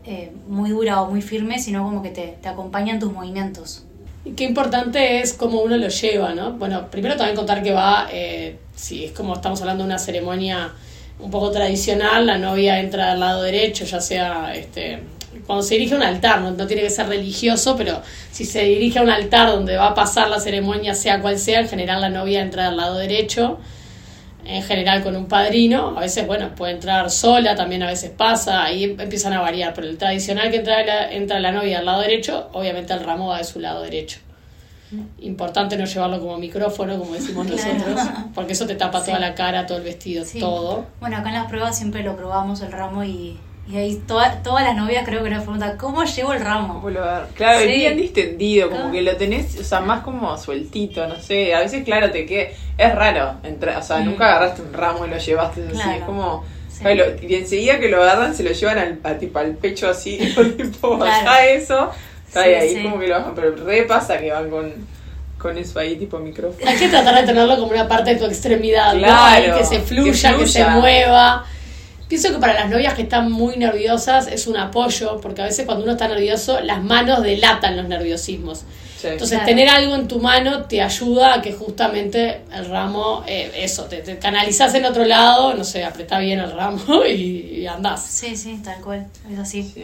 eh, 0.05 0.31
muy 0.47 0.69
dura 0.69 1.01
o 1.01 1.09
muy 1.09 1.21
firme, 1.21 1.59
sino 1.59 1.83
como 1.83 2.01
que 2.01 2.09
te, 2.09 2.37
te 2.41 2.49
acompañan 2.49 2.99
tus 2.99 3.11
movimientos. 3.11 3.85
Y 4.25 4.31
qué 4.31 4.43
importante 4.43 5.21
es 5.21 5.33
cómo 5.33 5.61
uno 5.61 5.77
lo 5.77 5.87
lleva, 5.87 6.33
¿no? 6.33 6.53
Bueno, 6.53 6.89
primero 6.91 7.15
también 7.15 7.35
contar 7.35 7.63
que 7.63 7.71
va, 7.71 8.07
eh, 8.11 8.59
si 8.75 9.05
es 9.05 9.11
como 9.11 9.33
estamos 9.33 9.61
hablando 9.61 9.83
de 9.83 9.87
una 9.87 9.99
ceremonia 9.99 10.73
un 11.19 11.31
poco 11.31 11.51
tradicional, 11.51 12.25
la 12.25 12.37
novia 12.37 12.79
entra 12.79 13.11
al 13.11 13.19
lado 13.19 13.43
derecho, 13.43 13.85
ya 13.85 14.01
sea 14.01 14.53
este, 14.53 14.99
cuando 15.49 15.63
se 15.63 15.73
dirige 15.73 15.95
a 15.95 15.97
un 15.97 16.03
altar, 16.03 16.41
no, 16.41 16.51
no 16.51 16.67
tiene 16.67 16.83
que 16.83 16.91
ser 16.91 17.07
religioso, 17.07 17.75
pero 17.75 18.03
si 18.31 18.45
se 18.45 18.65
dirige 18.65 18.99
a 18.99 19.01
un 19.01 19.09
altar 19.09 19.47
donde 19.49 19.77
va 19.77 19.87
a 19.87 19.93
pasar 19.95 20.29
la 20.29 20.39
ceremonia, 20.39 20.93
sea 20.93 21.21
cual 21.21 21.39
sea, 21.39 21.61
en 21.61 21.67
general 21.67 22.01
la 22.01 22.09
novia 22.09 22.41
entra 22.41 22.67
al 22.67 22.77
lado 22.77 22.99
derecho, 22.99 23.57
en 24.45 24.61
general 24.61 25.01
con 25.01 25.15
un 25.15 25.25
padrino, 25.25 25.95
a 25.97 26.01
veces, 26.01 26.27
bueno, 26.27 26.53
puede 26.55 26.73
entrar 26.73 27.09
sola, 27.09 27.55
también 27.55 27.81
a 27.81 27.87
veces 27.87 28.11
pasa, 28.11 28.63
ahí 28.63 28.95
empiezan 28.99 29.33
a 29.33 29.41
variar, 29.41 29.73
pero 29.73 29.87
el 29.87 29.97
tradicional 29.97 30.51
que 30.51 30.57
entra 30.57 30.85
la, 30.85 31.11
entra 31.11 31.39
la 31.39 31.51
novia 31.51 31.79
al 31.79 31.85
lado 31.87 32.01
derecho, 32.01 32.49
obviamente 32.53 32.93
el 32.93 33.03
ramo 33.03 33.29
va 33.29 33.39
de 33.39 33.43
su 33.43 33.59
lado 33.59 33.81
derecho. 33.81 34.19
Importante 35.21 35.77
no 35.77 35.85
llevarlo 35.85 36.19
como 36.19 36.37
micrófono, 36.37 36.99
como 36.99 37.13
decimos 37.15 37.47
Claro. 37.47 37.73
nosotros, 37.73 38.07
porque 38.35 38.53
eso 38.53 38.67
te 38.67 38.75
tapa 38.75 38.99
Sí. 38.99 39.07
toda 39.07 39.19
la 39.19 39.33
cara, 39.33 39.65
todo 39.65 39.79
el 39.79 39.83
vestido, 39.83 40.23
Sí. 40.25 40.39
todo. 40.39 40.85
Bueno, 40.99 41.17
acá 41.17 41.29
en 41.29 41.35
las 41.35 41.47
pruebas 41.47 41.75
siempre 41.75 42.03
lo 42.03 42.15
probamos 42.15 42.61
el 42.61 42.71
ramo 42.71 43.03
y, 43.03 43.39
y 43.71 43.77
ahí 43.77 44.01
toda- 44.07 44.41
todas 44.41 44.63
las 44.63 44.75
novias 44.75 45.05
creo 45.05 45.23
que 45.23 45.29
nos 45.29 45.43
preguntan, 45.43 45.77
¿cómo 45.77 46.03
llevo 46.03 46.33
el 46.33 46.41
ramo? 46.41 46.81
Claro, 47.35 47.59
Sí. 47.59 47.65
es 47.65 47.75
bien 47.75 47.97
distendido, 47.97 48.69
como 48.71 48.91
que 48.91 49.01
lo 49.01 49.15
tenés, 49.15 49.57
o 49.59 49.63
sea, 49.63 49.79
más 49.81 50.01
como 50.01 50.35
sueltito, 50.37 51.05
no 51.07 51.19
sé. 51.19 51.53
A 51.53 51.59
veces, 51.59 51.83
claro, 51.83 52.09
te 52.11 52.25
queda. 52.25 52.47
Es 52.77 52.95
raro, 52.95 53.35
entra- 53.43 53.77
o 53.77 53.83
sea, 53.83 53.97
Mm. 53.97 54.05
nunca 54.05 54.25
agarraste 54.25 54.61
un 54.63 54.73
ramo 54.73 55.05
y 55.05 55.09
lo 55.09 55.17
llevaste 55.17 55.63
así. 55.71 55.89
Es 55.97 56.03
como. 56.03 56.43
Sí. 56.69 56.85
ay, 56.87 56.95
lo- 56.95 57.05
y 57.21 57.35
enseguida 57.35 57.77
que 57.79 57.89
lo 57.89 58.01
agarran, 58.01 58.33
se 58.33 58.41
lo 58.43 58.51
llevan 58.51 58.77
al, 58.79 58.99
a, 59.03 59.13
tipo, 59.17 59.37
al 59.39 59.51
pecho 59.55 59.89
así, 59.89 60.17
tipo, 60.57 60.97
Claro. 60.97 61.25
ya 61.25 61.45
eso. 61.47 61.91
Está 62.25 62.43
Sí, 62.43 62.49
ahí 62.49 62.75
sí. 62.75 62.83
como 62.83 62.99
que 62.99 63.07
lo 63.07 63.15
bajan, 63.15 63.35
pero 63.35 63.55
re 63.55 63.83
pasa 63.83 64.17
que 64.17 64.31
van 64.31 64.49
con, 64.49 64.71
con 65.37 65.57
eso 65.57 65.77
ahí, 65.79 65.95
tipo 65.97 66.19
micrófono. 66.19 66.69
Hay 66.69 66.77
que 66.77 66.87
tratar 66.87 67.15
de 67.15 67.23
tenerlo 67.23 67.55
como 67.57 67.71
una 67.71 67.87
parte 67.87 68.13
de 68.13 68.19
tu 68.19 68.25
extremidad, 68.25 68.93
¿no? 68.93 68.99
Claro, 69.01 69.53
Ahí 69.53 69.59
que 69.59 69.65
se 69.65 69.79
fluya, 69.79 70.33
que 70.33 70.39
que, 70.39 70.47
se 70.47 70.63
mueva. 70.65 71.45
Pienso 72.09 72.31
que 72.31 72.39
para 72.39 72.53
las 72.55 72.69
novias 72.69 72.95
que 72.95 73.03
están 73.03 73.31
muy 73.31 73.55
nerviosas 73.55 74.27
es 74.27 74.47
un 74.47 74.57
apoyo, 74.57 75.21
porque 75.21 75.41
a 75.43 75.45
veces 75.45 75.65
cuando 75.65 75.83
uno 75.83 75.93
está 75.93 76.07
nervioso, 76.09 76.59
las 76.59 76.83
manos 76.83 77.21
delatan 77.23 77.77
los 77.77 77.87
nerviosismos. 77.87 78.65
Sí. 78.99 79.07
Entonces, 79.07 79.37
Claro. 79.37 79.45
tener 79.45 79.69
algo 79.69 79.95
en 79.95 80.07
tu 80.09 80.19
mano 80.19 80.63
te 80.65 80.81
ayuda 80.81 81.35
a 81.35 81.41
que 81.41 81.53
justamente 81.53 82.41
el 82.53 82.65
ramo, 82.65 83.23
eh, 83.27 83.49
eso, 83.55 83.85
te, 83.85 83.97
te 83.99 84.17
canalizás 84.17 84.73
en 84.75 84.83
otro 84.85 85.05
lado, 85.05 85.53
no 85.53 85.63
sé, 85.63 85.85
apretá 85.85 86.19
bien 86.19 86.39
el 86.39 86.51
ramo 86.51 87.05
y, 87.07 87.11
y 87.61 87.67
andás. 87.67 88.03
Sí, 88.03 88.35
sí, 88.35 88.59
tal 88.63 88.81
cual, 88.81 89.07
es 89.31 89.39
así. 89.39 89.63
Sí. 89.63 89.83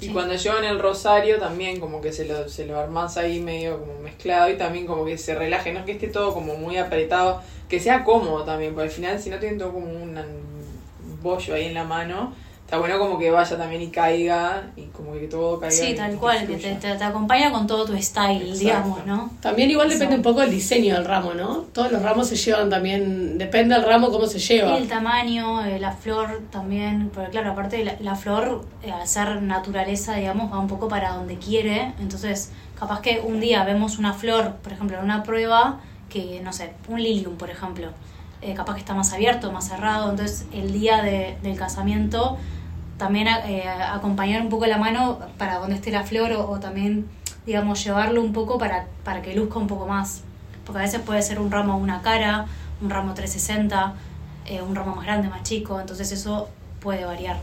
Y 0.00 0.06
Sí. 0.06 0.12
cuando 0.12 0.34
llevan 0.34 0.64
el 0.64 0.78
rosario 0.78 1.38
también 1.38 1.78
como 1.80 2.00
que 2.00 2.12
se 2.12 2.24
lo, 2.26 2.48
se 2.48 2.66
lo 2.66 2.78
armás 2.78 3.16
ahí 3.16 3.38
medio 3.40 3.80
como 3.80 3.98
mezclado 4.00 4.50
y 4.50 4.56
también 4.56 4.86
como 4.86 5.04
que 5.04 5.16
se 5.18 5.34
relaje, 5.34 5.72
no 5.72 5.80
es 5.80 5.86
que 5.86 5.92
esté 5.92 6.08
todo 6.08 6.32
como 6.34 6.54
muy 6.56 6.76
apretado, 6.78 7.40
que 7.68 7.80
sea 7.80 8.02
cómodo 8.04 8.44
también, 8.44 8.74
porque 8.74 8.88
al 8.88 8.94
final 8.94 9.20
si 9.20 9.30
no 9.30 9.38
tienen 9.38 9.58
todo 9.58 9.72
como 9.72 9.86
un 9.86 10.14
un 10.18 10.53
bollo 11.24 11.54
ahí 11.54 11.64
en 11.64 11.74
la 11.74 11.82
mano, 11.84 12.32
está 12.64 12.78
bueno 12.78 12.98
como 12.98 13.18
que 13.18 13.30
vaya 13.30 13.58
también 13.58 13.82
y 13.82 13.88
caiga 13.88 14.70
y 14.76 14.82
como 14.86 15.12
que 15.14 15.26
todo 15.26 15.58
caiga. 15.60 15.74
Sí, 15.76 15.94
tal 15.94 16.16
cual, 16.16 16.46
que 16.46 16.56
te, 16.56 16.74
te- 16.76 16.94
te 16.94 17.04
acompaña 17.04 17.50
con 17.50 17.66
todo 17.66 17.84
tu 17.84 17.96
style, 18.00 18.36
Exacto. 18.42 18.58
digamos, 18.60 19.06
¿no? 19.06 19.30
También 19.42 19.70
igual 19.70 19.88
depende 19.90 20.14
un 20.16 20.22
poco 20.22 20.40
del 20.40 20.50
diseño 20.50 20.94
del 20.94 21.04
ramo, 21.04 21.34
¿no? 21.34 21.66
Todos 21.72 21.90
los 21.92 22.00
ramos 22.02 22.28
se 22.28 22.36
llevan 22.36 22.70
también, 22.70 23.36
depende 23.38 23.74
del 23.74 23.84
ramo 23.84 24.10
cómo 24.10 24.26
se 24.26 24.38
lleva. 24.38 24.72
Y 24.74 24.82
el 24.82 24.88
tamaño, 24.88 25.64
eh, 25.64 25.78
la 25.80 25.92
flor 25.92 26.42
también, 26.50 27.10
porque 27.12 27.30
claro, 27.30 27.50
aparte 27.52 27.84
la, 27.84 27.96
la 28.00 28.14
flor, 28.14 28.64
eh, 28.82 28.90
al 28.92 29.06
ser 29.08 29.42
naturaleza, 29.42 30.14
digamos, 30.14 30.52
va 30.52 30.58
un 30.58 30.68
poco 30.68 30.88
para 30.88 31.10
donde 31.14 31.36
quiere, 31.36 31.92
entonces 32.00 32.50
capaz 32.78 33.00
que 33.02 33.20
un 33.20 33.40
día 33.40 33.62
vemos 33.64 33.98
una 33.98 34.14
flor, 34.14 34.54
por 34.62 34.72
ejemplo, 34.72 34.98
en 34.98 35.04
una 35.04 35.22
prueba, 35.22 35.80
que 36.08 36.40
no 36.42 36.52
sé, 36.52 36.72
un 36.88 37.02
lilium, 37.02 37.36
por 37.36 37.50
ejemplo, 37.50 37.88
eh, 38.44 38.54
capaz 38.54 38.74
que 38.74 38.80
está 38.80 38.94
más 38.94 39.12
abierto, 39.12 39.50
más 39.52 39.68
cerrado, 39.68 40.10
entonces 40.10 40.46
el 40.52 40.72
día 40.72 41.02
de- 41.02 41.36
del 41.42 41.56
casamiento 41.56 42.36
también 42.98 43.26
eh, 43.28 43.64
acompañar 43.68 44.40
un 44.42 44.48
poco 44.48 44.66
la 44.66 44.78
mano 44.78 45.18
para 45.38 45.56
donde 45.58 45.74
esté 45.76 45.90
la 45.90 46.04
flor 46.04 46.32
o, 46.32 46.60
también, 46.60 47.06
digamos, 47.46 47.82
llevarlo 47.84 48.22
un 48.22 48.32
poco 48.32 48.56
para, 48.58 48.86
para 49.04 49.20
que 49.22 49.34
luzca 49.34 49.58
un 49.58 49.66
poco 49.66 49.86
más. 49.86 50.22
Porque 50.64 50.78
a 50.78 50.82
veces 50.82 51.00
puede 51.00 51.20
ser 51.22 51.40
un 51.40 51.50
ramo 51.50 51.76
una 51.76 52.02
cara, 52.02 52.46
un 52.80 52.90
ramo 52.90 53.12
360, 53.14 53.94
eh, 54.46 54.62
un 54.62 54.74
ramo 54.76 54.94
más 54.94 55.04
grande, 55.06 55.28
más 55.28 55.42
chico, 55.42 55.80
entonces 55.80 56.12
eso 56.12 56.48
puede 56.80 57.04
variar. 57.04 57.38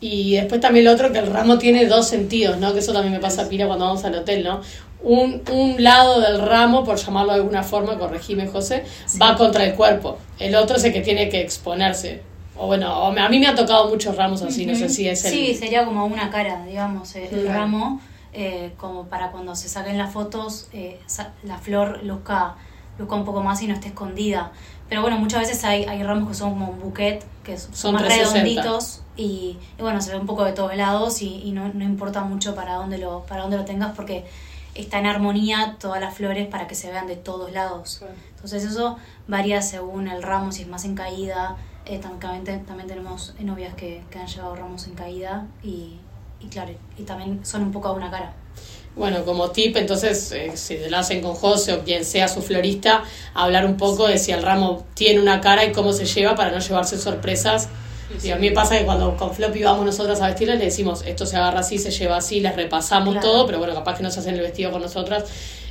Y 0.00 0.34
después 0.36 0.60
también 0.60 0.84
lo 0.84 0.92
otro, 0.92 1.10
que 1.12 1.18
el 1.18 1.26
ramo 1.32 1.58
tiene 1.58 1.86
dos 1.86 2.06
sentidos, 2.06 2.58
¿no? 2.58 2.72
Que 2.72 2.78
eso 2.78 2.92
también 2.92 3.12
me 3.14 3.18
pasa 3.20 3.42
a 3.42 3.48
Pira 3.48 3.66
cuando 3.66 3.86
vamos 3.86 4.04
al 4.04 4.14
hotel, 4.14 4.44
¿no? 4.44 4.60
Un, 5.08 5.42
un 5.50 5.82
lado 5.82 6.20
del 6.20 6.40
ramo, 6.40 6.84
por 6.84 6.96
llamarlo 6.96 7.32
de 7.32 7.38
alguna 7.40 7.62
forma, 7.62 7.98
corregime 7.98 8.46
José, 8.46 8.84
va 9.20 9.36
contra 9.36 9.64
el 9.64 9.74
cuerpo. 9.74 10.18
El 10.38 10.54
otro 10.54 10.76
es 10.76 10.84
el 10.84 10.92
que 10.92 11.00
tiene 11.00 11.28
que 11.30 11.40
exponerse. 11.40 12.22
O 12.56 12.66
bueno, 12.66 13.04
o 13.04 13.10
me- 13.12 13.20
a 13.22 13.28
mí 13.28 13.38
me 13.38 13.46
han 13.46 13.56
tocado 13.56 13.88
muchos 13.88 14.16
ramos 14.16 14.42
así, 14.42 14.66
no 14.66 14.74
sé 14.74 14.88
si 14.90 15.08
es 15.08 15.24
el... 15.24 15.32
Sí, 15.32 15.54
sería 15.54 15.84
como 15.86 16.04
una 16.04 16.28
cara, 16.30 16.64
digamos, 16.66 17.14
eh, 17.16 17.28
el 17.32 17.42
Claro. 17.44 17.58
ramo, 17.60 18.00
eh, 18.34 18.72
como 18.76 19.06
para 19.06 19.30
cuando 19.30 19.54
se 19.56 19.68
saquen 19.68 19.96
las 19.96 20.12
fotos, 20.12 20.68
eh, 20.74 21.00
la 21.44 21.56
flor 21.56 22.02
luzca, 22.04 22.56
luzca 22.98 23.14
un 23.14 23.24
poco 23.24 23.42
más 23.42 23.62
y 23.62 23.66
no 23.66 23.74
esté 23.74 23.88
escondida. 23.88 24.52
Pero 24.90 25.00
bueno, 25.02 25.16
muchas 25.18 25.40
veces 25.40 25.64
hay, 25.64 25.84
hay 25.84 26.02
ramos 26.02 26.28
que 26.28 26.34
son 26.34 26.50
como 26.50 26.68
un 26.70 26.80
bouquet, 26.80 27.24
que 27.44 27.56
son, 27.56 27.74
Son 27.74 27.92
más 27.94 28.02
360. 28.04 28.42
redonditos 28.62 29.02
y, 29.16 29.56
y 29.78 29.82
bueno, 29.82 30.00
se 30.02 30.10
ve 30.10 30.18
un 30.18 30.26
poco 30.26 30.44
de 30.44 30.52
todos 30.52 30.74
lados 30.76 31.22
y, 31.22 31.42
y 31.44 31.52
no, 31.52 31.68
no 31.72 31.84
importa 31.84 32.22
mucho 32.24 32.54
para 32.54 32.74
dónde, 32.74 32.98
lo, 32.98 33.22
para 33.24 33.42
dónde 33.42 33.56
lo 33.56 33.64
tengas 33.64 33.94
porque 33.94 34.24
está 34.80 34.98
en 34.98 35.06
armonía 35.06 35.76
todas 35.80 36.00
las 36.00 36.14
flores 36.14 36.46
para 36.48 36.66
que 36.66 36.74
se 36.74 36.90
vean 36.90 37.06
de 37.06 37.16
todos 37.16 37.52
lados. 37.52 38.02
Entonces 38.34 38.64
eso 38.64 38.96
varía 39.26 39.60
según 39.62 40.08
el 40.08 40.22
ramo, 40.22 40.52
si 40.52 40.62
es 40.62 40.68
más 40.68 40.84
en 40.84 40.94
caída. 40.94 41.56
Eh, 41.86 42.00
tam- 42.00 42.18
también, 42.18 42.64
también 42.66 42.86
tenemos 42.86 43.34
novias 43.40 43.74
que, 43.74 44.02
que 44.10 44.18
han 44.18 44.26
llevado 44.26 44.54
ramos 44.56 44.86
en 44.86 44.94
caída 44.94 45.46
y, 45.62 45.94
y 46.38 46.46
claro, 46.48 46.72
y 46.98 47.02
también 47.04 47.44
son 47.44 47.62
un 47.62 47.72
poco 47.72 47.88
a 47.88 47.92
una 47.92 48.10
cara. 48.10 48.32
Bueno, 48.94 49.24
como 49.24 49.50
tip, 49.50 49.76
entonces, 49.76 50.32
eh, 50.32 50.56
si 50.56 50.76
lo 50.88 50.98
hacen 50.98 51.22
con 51.22 51.34
José 51.34 51.72
o 51.72 51.84
quien 51.84 52.04
sea 52.04 52.26
su 52.28 52.42
florista, 52.42 53.04
hablar 53.32 53.64
un 53.64 53.76
poco 53.76 54.06
de 54.08 54.18
si 54.18 54.32
el 54.32 54.42
ramo 54.42 54.84
tiene 54.94 55.20
una 55.20 55.40
cara 55.40 55.64
y 55.64 55.72
cómo 55.72 55.92
se 55.92 56.04
lleva 56.04 56.34
para 56.34 56.50
no 56.50 56.58
llevarse 56.58 56.98
sorpresas. 56.98 57.68
Digo, 58.22 58.34
a 58.36 58.38
mí 58.38 58.48
me 58.48 58.54
pasa 58.54 58.78
que 58.78 58.84
cuando 58.84 59.16
con 59.16 59.34
Floppy 59.34 59.62
vamos 59.62 59.84
nosotras 59.84 60.20
a 60.22 60.28
vestirles, 60.28 60.58
le 60.58 60.64
decimos, 60.66 61.02
esto 61.06 61.26
se 61.26 61.36
agarra 61.36 61.60
así, 61.60 61.78
se 61.78 61.90
lleva 61.90 62.16
así, 62.16 62.40
les 62.40 62.56
repasamos 62.56 63.14
Claro. 63.14 63.28
todo, 63.28 63.46
pero 63.46 63.58
bueno, 63.58 63.74
capaz 63.74 63.96
que 63.98 64.02
no 64.02 64.10
se 64.10 64.20
hacen 64.20 64.34
el 64.34 64.40
vestido 64.40 64.70
con 64.70 64.80
nosotras 64.80 65.24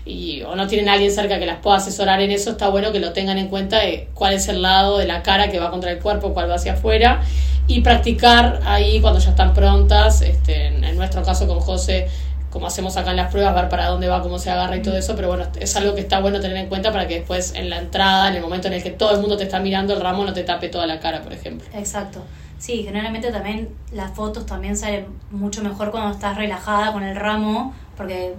y 0.06 0.42
o 0.44 0.56
no 0.56 0.68
tienen 0.68 0.88
a 0.88 0.94
alguien 0.94 1.12
cerca 1.12 1.40
que 1.40 1.46
las 1.46 1.58
pueda 1.60 1.78
asesorar 1.78 2.22
en 2.22 2.32
eso, 2.32 2.52
está 2.52 2.70
bueno 2.70 2.92
que 2.92 3.00
lo 3.00 3.12
tengan 3.12 3.38
en 3.38 3.48
cuenta 3.48 3.80
de 3.80 4.08
cuál 4.14 4.34
es 4.34 4.48
el 4.48 4.62
lado 4.62 5.00
de 5.00 5.06
la 5.08 5.24
cara 5.24 5.50
que 5.50 5.60
va 5.60 5.72
contra 5.72 5.92
el 5.92 6.00
cuerpo, 6.00 6.34
cuál 6.34 6.50
va 6.50 6.56
hacia 6.56 6.74
afuera 6.74 7.22
y 7.68 7.82
practicar 7.82 8.62
ahí 8.66 9.02
cuando 9.02 9.20
ya 9.20 9.32
están 9.32 9.54
prontas, 9.54 10.22
este, 10.22 10.68
en, 10.68 10.84
en 10.86 10.96
nuestro 10.96 11.24
caso 11.24 11.48
con 11.48 11.60
José, 11.60 12.08
como 12.50 12.68
hacemos 12.68 12.96
acá 12.98 13.12
en 13.12 13.18
las 13.18 13.32
pruebas, 13.32 13.54
ver 13.56 13.70
para 13.70 13.88
dónde 13.88 14.08
va, 14.08 14.22
cómo 14.22 14.40
se 14.40 14.50
agarra 14.50 14.76
y 14.78 14.82
todo 14.82 14.98
eso, 14.98 15.16
pero 15.16 15.28
bueno, 15.28 15.46
es 15.60 15.76
algo 15.76 15.94
que 15.96 16.02
está 16.02 16.20
bueno 16.22 16.40
tener 16.40 16.58
en 16.58 16.68
cuenta 16.68 16.92
para 16.92 17.08
que 17.08 17.16
después 17.20 17.54
en 17.56 17.70
la 17.70 17.78
entrada, 17.78 18.30
en 18.30 18.36
el 18.36 18.42
momento 18.42 18.68
en 18.68 18.74
el 18.74 18.84
que 18.84 18.92
todo 18.92 19.12
el 19.12 19.20
mundo 19.20 19.36
te 19.38 19.44
está 19.44 19.60
mirando, 19.60 19.94
el 19.94 20.02
ramo 20.02 20.24
no 20.26 20.34
te 20.34 20.44
tape 20.44 20.70
toda 20.70 20.88
la 20.88 21.00
cara, 21.00 21.22
por 21.22 21.34
ejemplo. 21.34 21.68
Exacto. 21.74 22.24
Sí, 22.58 22.84
generalmente 22.84 23.32
también 23.32 23.70
las 23.92 24.12
fotos 24.16 24.46
también 24.46 24.76
salen 24.78 25.06
mucho 25.30 25.62
mejor 25.62 25.92
cuando 25.92 26.12
estás 26.12 26.36
relajada 26.38 26.92
con 26.94 27.04
el 27.04 27.16
ramo, 27.16 27.76
porque 27.96 28.34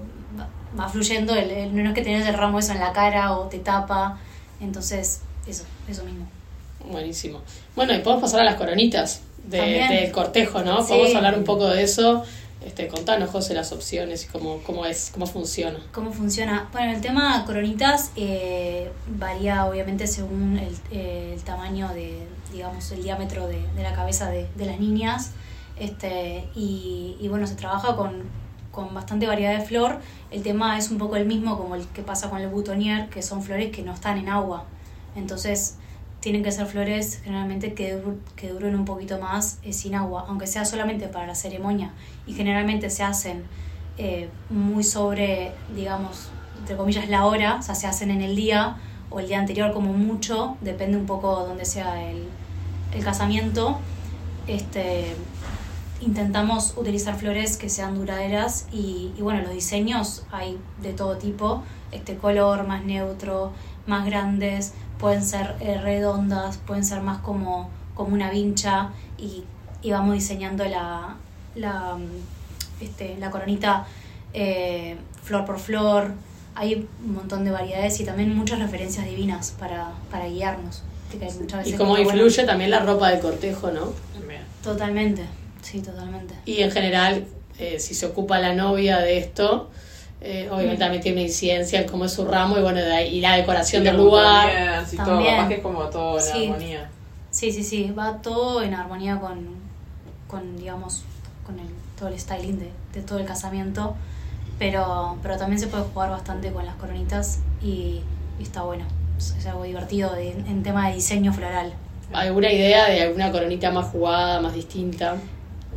va- 0.79 0.89
fluyendo, 0.89 1.35
el, 1.35 1.51
el- 1.51 1.83
no 1.83 1.89
es 1.91 1.95
que 1.95 2.03
tenés 2.03 2.27
el 2.27 2.35
ramo 2.35 2.59
eso 2.59 2.73
en 2.73 2.81
la 2.81 2.93
cara 2.93 3.33
o 3.37 3.43
te 3.49 3.59
tapa, 3.59 4.19
entonces 4.61 5.21
eso, 5.47 5.65
eso 5.89 6.03
mismo. 6.05 6.27
Buenísimo. 6.91 7.41
Bueno, 7.77 7.95
y 7.95 7.99
podemos 7.99 8.23
pasar 8.23 8.41
a 8.41 8.45
las 8.45 8.55
coronitas 8.57 9.21
de- 9.45 9.87
del 9.89 10.11
cortejo, 10.13 10.63
¿no? 10.63 10.83
Sí. 10.83 10.89
Podemos 10.89 11.15
hablar 11.15 11.39
un 11.39 11.45
poco 11.45 11.69
de 11.69 11.83
eso. 11.83 12.25
Este, 12.65 12.89
contanos, 12.89 13.31
José, 13.31 13.55
las 13.55 13.71
opciones 13.73 14.25
y 14.25 14.27
cómo, 14.29 14.61
cómo 14.67 14.85
es, 14.85 15.11
cómo 15.13 15.27
funciona. 15.27 15.79
¿Cómo 15.93 16.13
funciona? 16.13 16.69
Bueno, 16.73 16.93
el 16.93 17.01
tema 17.01 17.45
coronitas 17.47 18.11
eh, 18.17 18.91
varía 19.07 19.65
obviamente 19.67 20.07
según 20.09 20.59
el, 20.59 20.75
eh, 20.91 21.35
el, 21.35 21.43
tamaño 21.45 21.89
de, 21.91 22.27
digamos, 22.53 22.91
el 22.91 23.05
diámetro 23.05 23.47
de, 23.47 23.65
de 23.77 23.83
la 23.83 23.93
cabeza 23.95 24.29
de, 24.29 24.49
de, 24.57 24.67
las 24.67 24.81
niñas. 24.81 25.31
Este, 25.79 26.49
y, 26.57 27.17
y 27.21 27.29
bueno, 27.29 27.47
se 27.47 27.55
trabaja 27.55 27.95
con, 27.95 28.25
con 28.73 28.93
bastante 28.93 29.29
variedad 29.29 29.57
de 29.57 29.65
flor. 29.65 30.01
El 30.33 30.43
tema 30.43 30.77
es 30.79 30.91
un 30.91 30.99
poco 30.99 31.15
el 31.15 31.27
mismo 31.27 31.57
como 31.57 31.77
el 31.77 31.87
que 31.87 32.03
pasa 32.03 32.29
con 32.29 32.41
el 32.41 32.49
butonier, 32.49 33.09
que 33.09 33.23
son 33.23 33.43
flores 33.43 33.71
que 33.71 33.83
no 33.83 33.93
están 33.93 34.19
en 34.19 34.29
agua. 34.29 34.65
Entonces, 35.15 35.77
tienen 36.21 36.43
que 36.43 36.51
ser 36.51 36.67
flores 36.67 37.21
generalmente 37.23 37.75
que, 37.75 38.03
que 38.35 38.49
duren 38.49 38.75
un 38.75 38.85
poquito 38.85 39.19
más 39.19 39.59
eh, 39.63 39.73
sin 39.73 39.95
agua, 39.95 40.27
aunque 40.29 40.47
sea 40.47 40.65
solamente 40.65 41.09
para 41.09 41.27
la 41.27 41.35
ceremonia. 41.35 41.93
Y 42.27 42.35
generalmente 42.35 42.91
se 42.91 43.05
hacen 43.05 43.45
eh, 43.99 44.29
muy 44.51 44.85
sobre, 44.85 45.53
digamos, 45.75 46.31
entre 46.59 46.77
comillas, 46.77 47.09
la 47.09 47.25
hora, 47.25 47.57
o 47.57 47.63
sea, 47.63 47.75
se 47.75 47.87
hacen 47.87 48.11
en 48.11 48.21
el 48.21 48.35
día 48.35 48.77
o 49.11 49.21
el 49.21 49.29
día 49.29 49.39
anterior 49.39 49.73
como 49.73 49.93
mucho, 49.93 50.57
depende 50.61 50.99
un 50.99 51.07
poco 51.07 51.47
donde 51.47 51.65
sea 51.65 52.11
el, 52.11 52.25
el 52.95 53.05
casamiento. 53.05 53.79
Este, 54.47 55.15
intentamos 56.01 56.75
utilizar 56.77 57.17
flores 57.17 57.57
que 57.57 57.69
sean 57.69 57.95
duraderas 57.95 58.67
y, 58.73 59.13
y, 59.17 59.23
bueno, 59.23 59.43
los 59.43 59.53
diseños 59.53 60.25
hay 60.31 60.59
de 60.83 60.93
todo 60.93 61.17
tipo, 61.17 61.63
este 61.93 62.17
color 62.17 62.67
más 62.67 62.85
neutro, 62.85 63.53
más 63.87 64.05
grandes, 64.05 64.75
pueden 64.99 65.25
ser 65.25 65.55
eh, 65.61 65.79
redondas, 65.81 66.59
pueden 66.59 66.85
ser 66.85 67.01
más 67.01 67.19
como, 67.19 67.71
como 67.95 68.15
una 68.15 68.31
vincha 68.31 68.91
y, 69.17 69.45
y 69.83 69.91
vamos 69.91 70.15
diseñando 70.15 70.65
la, 70.65 71.17
la, 71.55 71.97
este, 72.81 73.17
la 73.19 73.31
coronita 73.31 73.87
eh, 74.35 74.97
flor 75.23 75.45
por 75.45 75.59
flor. 75.59 76.13
Hay 76.55 76.89
un 77.05 77.15
montón 77.15 77.45
de 77.45 77.53
variedades 77.53 78.01
y 78.01 78.05
también 78.05 78.37
muchas 78.37 78.59
referencias 78.59 79.07
divinas 79.07 79.53
para, 79.59 79.93
para 80.11 80.27
guiarnos. 80.27 80.83
y 81.65 81.73
cómo 81.73 81.97
influye 81.97 82.35
bueno. 82.37 82.47
también 82.47 82.71
la 82.71 82.81
ropa 82.81 83.11
de 83.11 83.21
cortejo, 83.21 83.71
¿no? 83.71 83.93
Totalmente, 84.63 85.23
sí, 85.63 85.81
totalmente. 85.81 86.35
Y 86.45 86.63
en 86.63 86.71
general, 86.71 87.27
eh, 87.59 87.79
si 87.79 87.95
se 87.95 88.07
ocupa 88.07 88.39
la 88.39 88.55
novia 88.55 88.99
de 88.99 89.19
esto, 89.19 89.71
eh, 90.21 90.49
obviamente 90.51 90.79
también 90.79 91.03
tiene 91.03 91.23
incidencia 91.23 91.81
en 91.81 91.89
cómo 91.89 92.05
es 92.05 92.13
su 92.13 92.25
ramo 92.25 92.59
y 92.59 92.63
bueno, 92.63 92.81
de 92.81 92.93
ahí, 92.93 93.17
y 93.17 93.21
la 93.21 93.37
decoración 93.37 93.85
del 93.85 93.97
lugar. 93.97 94.85
Sí, 94.87 94.97
todo, 94.97 95.25
capaz 95.25 95.49
que 95.49 95.55
es 95.55 95.61
como 95.61 95.83
todo 95.85 96.19
en 96.19 96.25
sí. 96.25 96.47
armonía. 96.47 96.91
Sí, 97.31 97.53
sí, 97.53 97.63
sí, 97.63 97.93
va 97.97 98.21
todo 98.23 98.63
en 98.63 98.75
armonía 98.75 99.19
con, 99.21 99.47
con 100.27 100.57
digamos, 100.57 101.05
con 101.47 101.59
el, 101.59 101.67
todo 101.99 102.09
el 102.09 102.19
styling 102.19 102.59
de, 102.59 102.71
de 102.95 103.03
todo 103.03 103.19
el 103.19 103.27
casamiento, 103.27 103.95
pero, 104.59 105.17
pero 105.23 105.37
también 105.37 105.61
se 105.61 105.69
puede 105.69 105.85
jugar 105.85 106.11
bastante 106.11 106.51
con 106.53 106.67
las 106.67 106.75
coronitas 106.77 107.41
y, 107.63 108.01
y 108.39 108.43
está 108.43 108.63
bueno, 108.63 108.85
es, 109.17 109.37
es 109.39 109.47
algo 109.47 109.63
divertido 109.65 110.15
de, 110.15 110.31
en 110.31 110.63
tema 110.63 110.89
de 110.89 110.95
diseño 110.97 111.33
floral. 111.33 111.75
¿Alguna 112.13 112.51
idea 112.51 112.89
de 112.89 113.03
alguna 113.03 113.31
coronita 113.31 113.71
más 113.71 113.87
jugada, 113.87 114.41
más 114.41 114.55
distinta? 114.55 115.17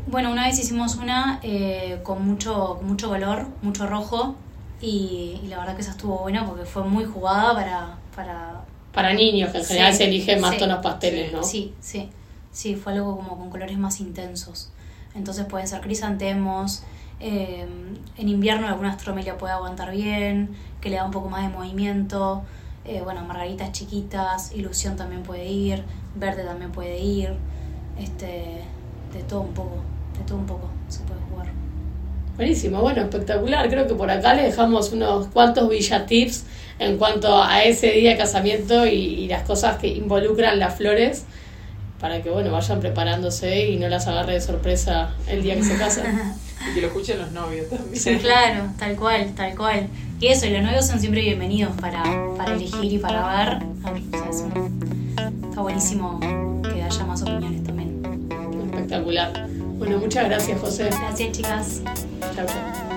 Bueno, 0.07 0.31
una 0.31 0.47
vez 0.47 0.59
hicimos 0.59 0.95
una 0.95 1.39
eh, 1.43 1.99
con 2.03 2.25
mucho, 2.25 2.79
mucho 2.83 3.09
color, 3.09 3.47
mucho 3.61 3.87
rojo, 3.87 4.35
y, 4.81 5.39
y, 5.43 5.47
la 5.47 5.59
verdad 5.59 5.75
que 5.75 5.81
esa 5.81 5.91
estuvo 5.91 6.17
buena 6.17 6.45
porque 6.45 6.65
fue 6.65 6.83
muy 6.83 7.05
jugada 7.05 7.53
para... 7.53 7.97
Para, 8.15 8.61
para 8.91 9.13
niños, 9.13 9.51
que 9.51 9.59
en 9.59 9.65
general 9.65 9.93
se 9.93 10.05
eligen 10.05 10.41
más 10.41 10.53
sí, 10.53 10.57
tonos 10.57 10.79
pasteles, 10.81 11.31
¿no? 11.31 11.43
Sí, 11.43 11.73
sí, 11.79 12.09
sí, 12.51 12.75
fue 12.75 12.93
algo 12.93 13.15
como 13.15 13.37
con 13.37 13.49
colores 13.51 13.77
más 13.77 13.99
intensos. 13.99 14.71
Entonces 15.13 15.45
pueden 15.45 15.67
ser 15.67 15.81
crisantemos, 15.81 16.83
eh, 17.19 17.67
en 18.17 18.29
invierno 18.29 18.67
alguna 18.67 18.91
astromelia 18.91 19.37
puede 19.37 19.53
aguantar 19.53 19.91
bien, 19.91 20.49
que 20.81 20.89
le 20.89 20.95
da 20.95 21.05
un 21.05 21.11
poco 21.11 21.29
más 21.29 21.43
de 21.43 21.55
movimiento, 21.55 22.41
eh, 22.83 23.01
bueno, 23.01 23.23
margaritas 23.23 23.71
chiquitas, 23.71 24.51
ilusión 24.53 24.95
también 24.95 25.21
puede 25.21 25.45
ir, 25.45 25.83
verde 26.15 26.43
también 26.43 26.71
puede 26.71 26.99
ir, 26.99 27.35
este, 27.99 28.63
de 29.13 29.23
todo 29.27 29.41
un 29.41 29.53
poco, 29.53 29.83
de 30.21 30.27
todo 30.27 30.37
un 30.37 30.45
poco 30.45 30.69
se 30.87 30.99
puede 31.01 31.19
jugar. 31.29 31.47
Buenísimo, 32.35 32.81
bueno, 32.81 33.01
espectacular. 33.01 33.69
Creo 33.69 33.87
que 33.87 33.95
por 33.95 34.09
acá 34.09 34.33
le 34.33 34.43
dejamos 34.43 34.91
unos 34.91 35.27
cuantos 35.27 35.69
villa 35.69 36.05
tips 36.05 36.45
en 36.79 36.97
cuanto 36.97 37.41
a 37.41 37.63
ese 37.63 37.91
día 37.91 38.11
de 38.11 38.17
casamiento 38.17 38.85
y, 38.85 38.95
y, 38.95 39.27
las 39.27 39.43
cosas 39.43 39.77
que 39.77 39.87
involucran 39.87 40.57
las 40.57 40.75
flores 40.75 41.25
para 41.99 42.23
que 42.23 42.31
bueno 42.31 42.51
vayan 42.51 42.79
preparándose 42.79 43.69
y 43.69 43.77
no 43.77 43.87
las 43.87 44.07
agarre 44.07 44.33
de 44.33 44.41
sorpresa 44.41 45.13
el 45.27 45.43
día 45.43 45.55
que 45.55 45.63
se 45.63 45.77
casan. 45.77 46.33
y 46.69 46.73
que 46.73 46.81
lo 46.81 46.87
escuchen 46.87 47.19
los 47.19 47.31
novios 47.31 47.69
también. 47.69 47.95
Sí, 47.95 48.17
claro, 48.17 48.71
tal 48.77 48.95
cual, 48.95 49.33
tal 49.35 49.55
cual. 49.55 49.87
Y 50.19 50.27
eso, 50.27 50.47
y 50.47 50.49
los 50.49 50.63
novios 50.63 50.87
son 50.87 50.99
siempre 50.99 51.21
bienvenidos 51.21 51.73
para, 51.79 52.03
para 52.37 52.55
elegir 52.55 52.93
y 52.93 52.97
para 52.97 53.37
ver. 53.37 53.63
O 53.83 54.17
sea, 54.17 54.29
es 54.29 54.41
un, 54.41 55.15
está 55.47 55.61
buenísimo 55.61 56.19
que 56.63 56.81
haya 56.81 57.05
más 57.05 57.21
opiniones 57.21 57.63
también. 57.63 58.01
Espectacular. 58.65 59.50
Bueno, 59.81 59.97
muchas 59.97 60.25
gracias, 60.25 60.61
José. 60.61 60.89
Gracias, 60.91 61.31
chicas. 61.31 61.81
Chao, 62.35 62.45
chao. 62.45 62.90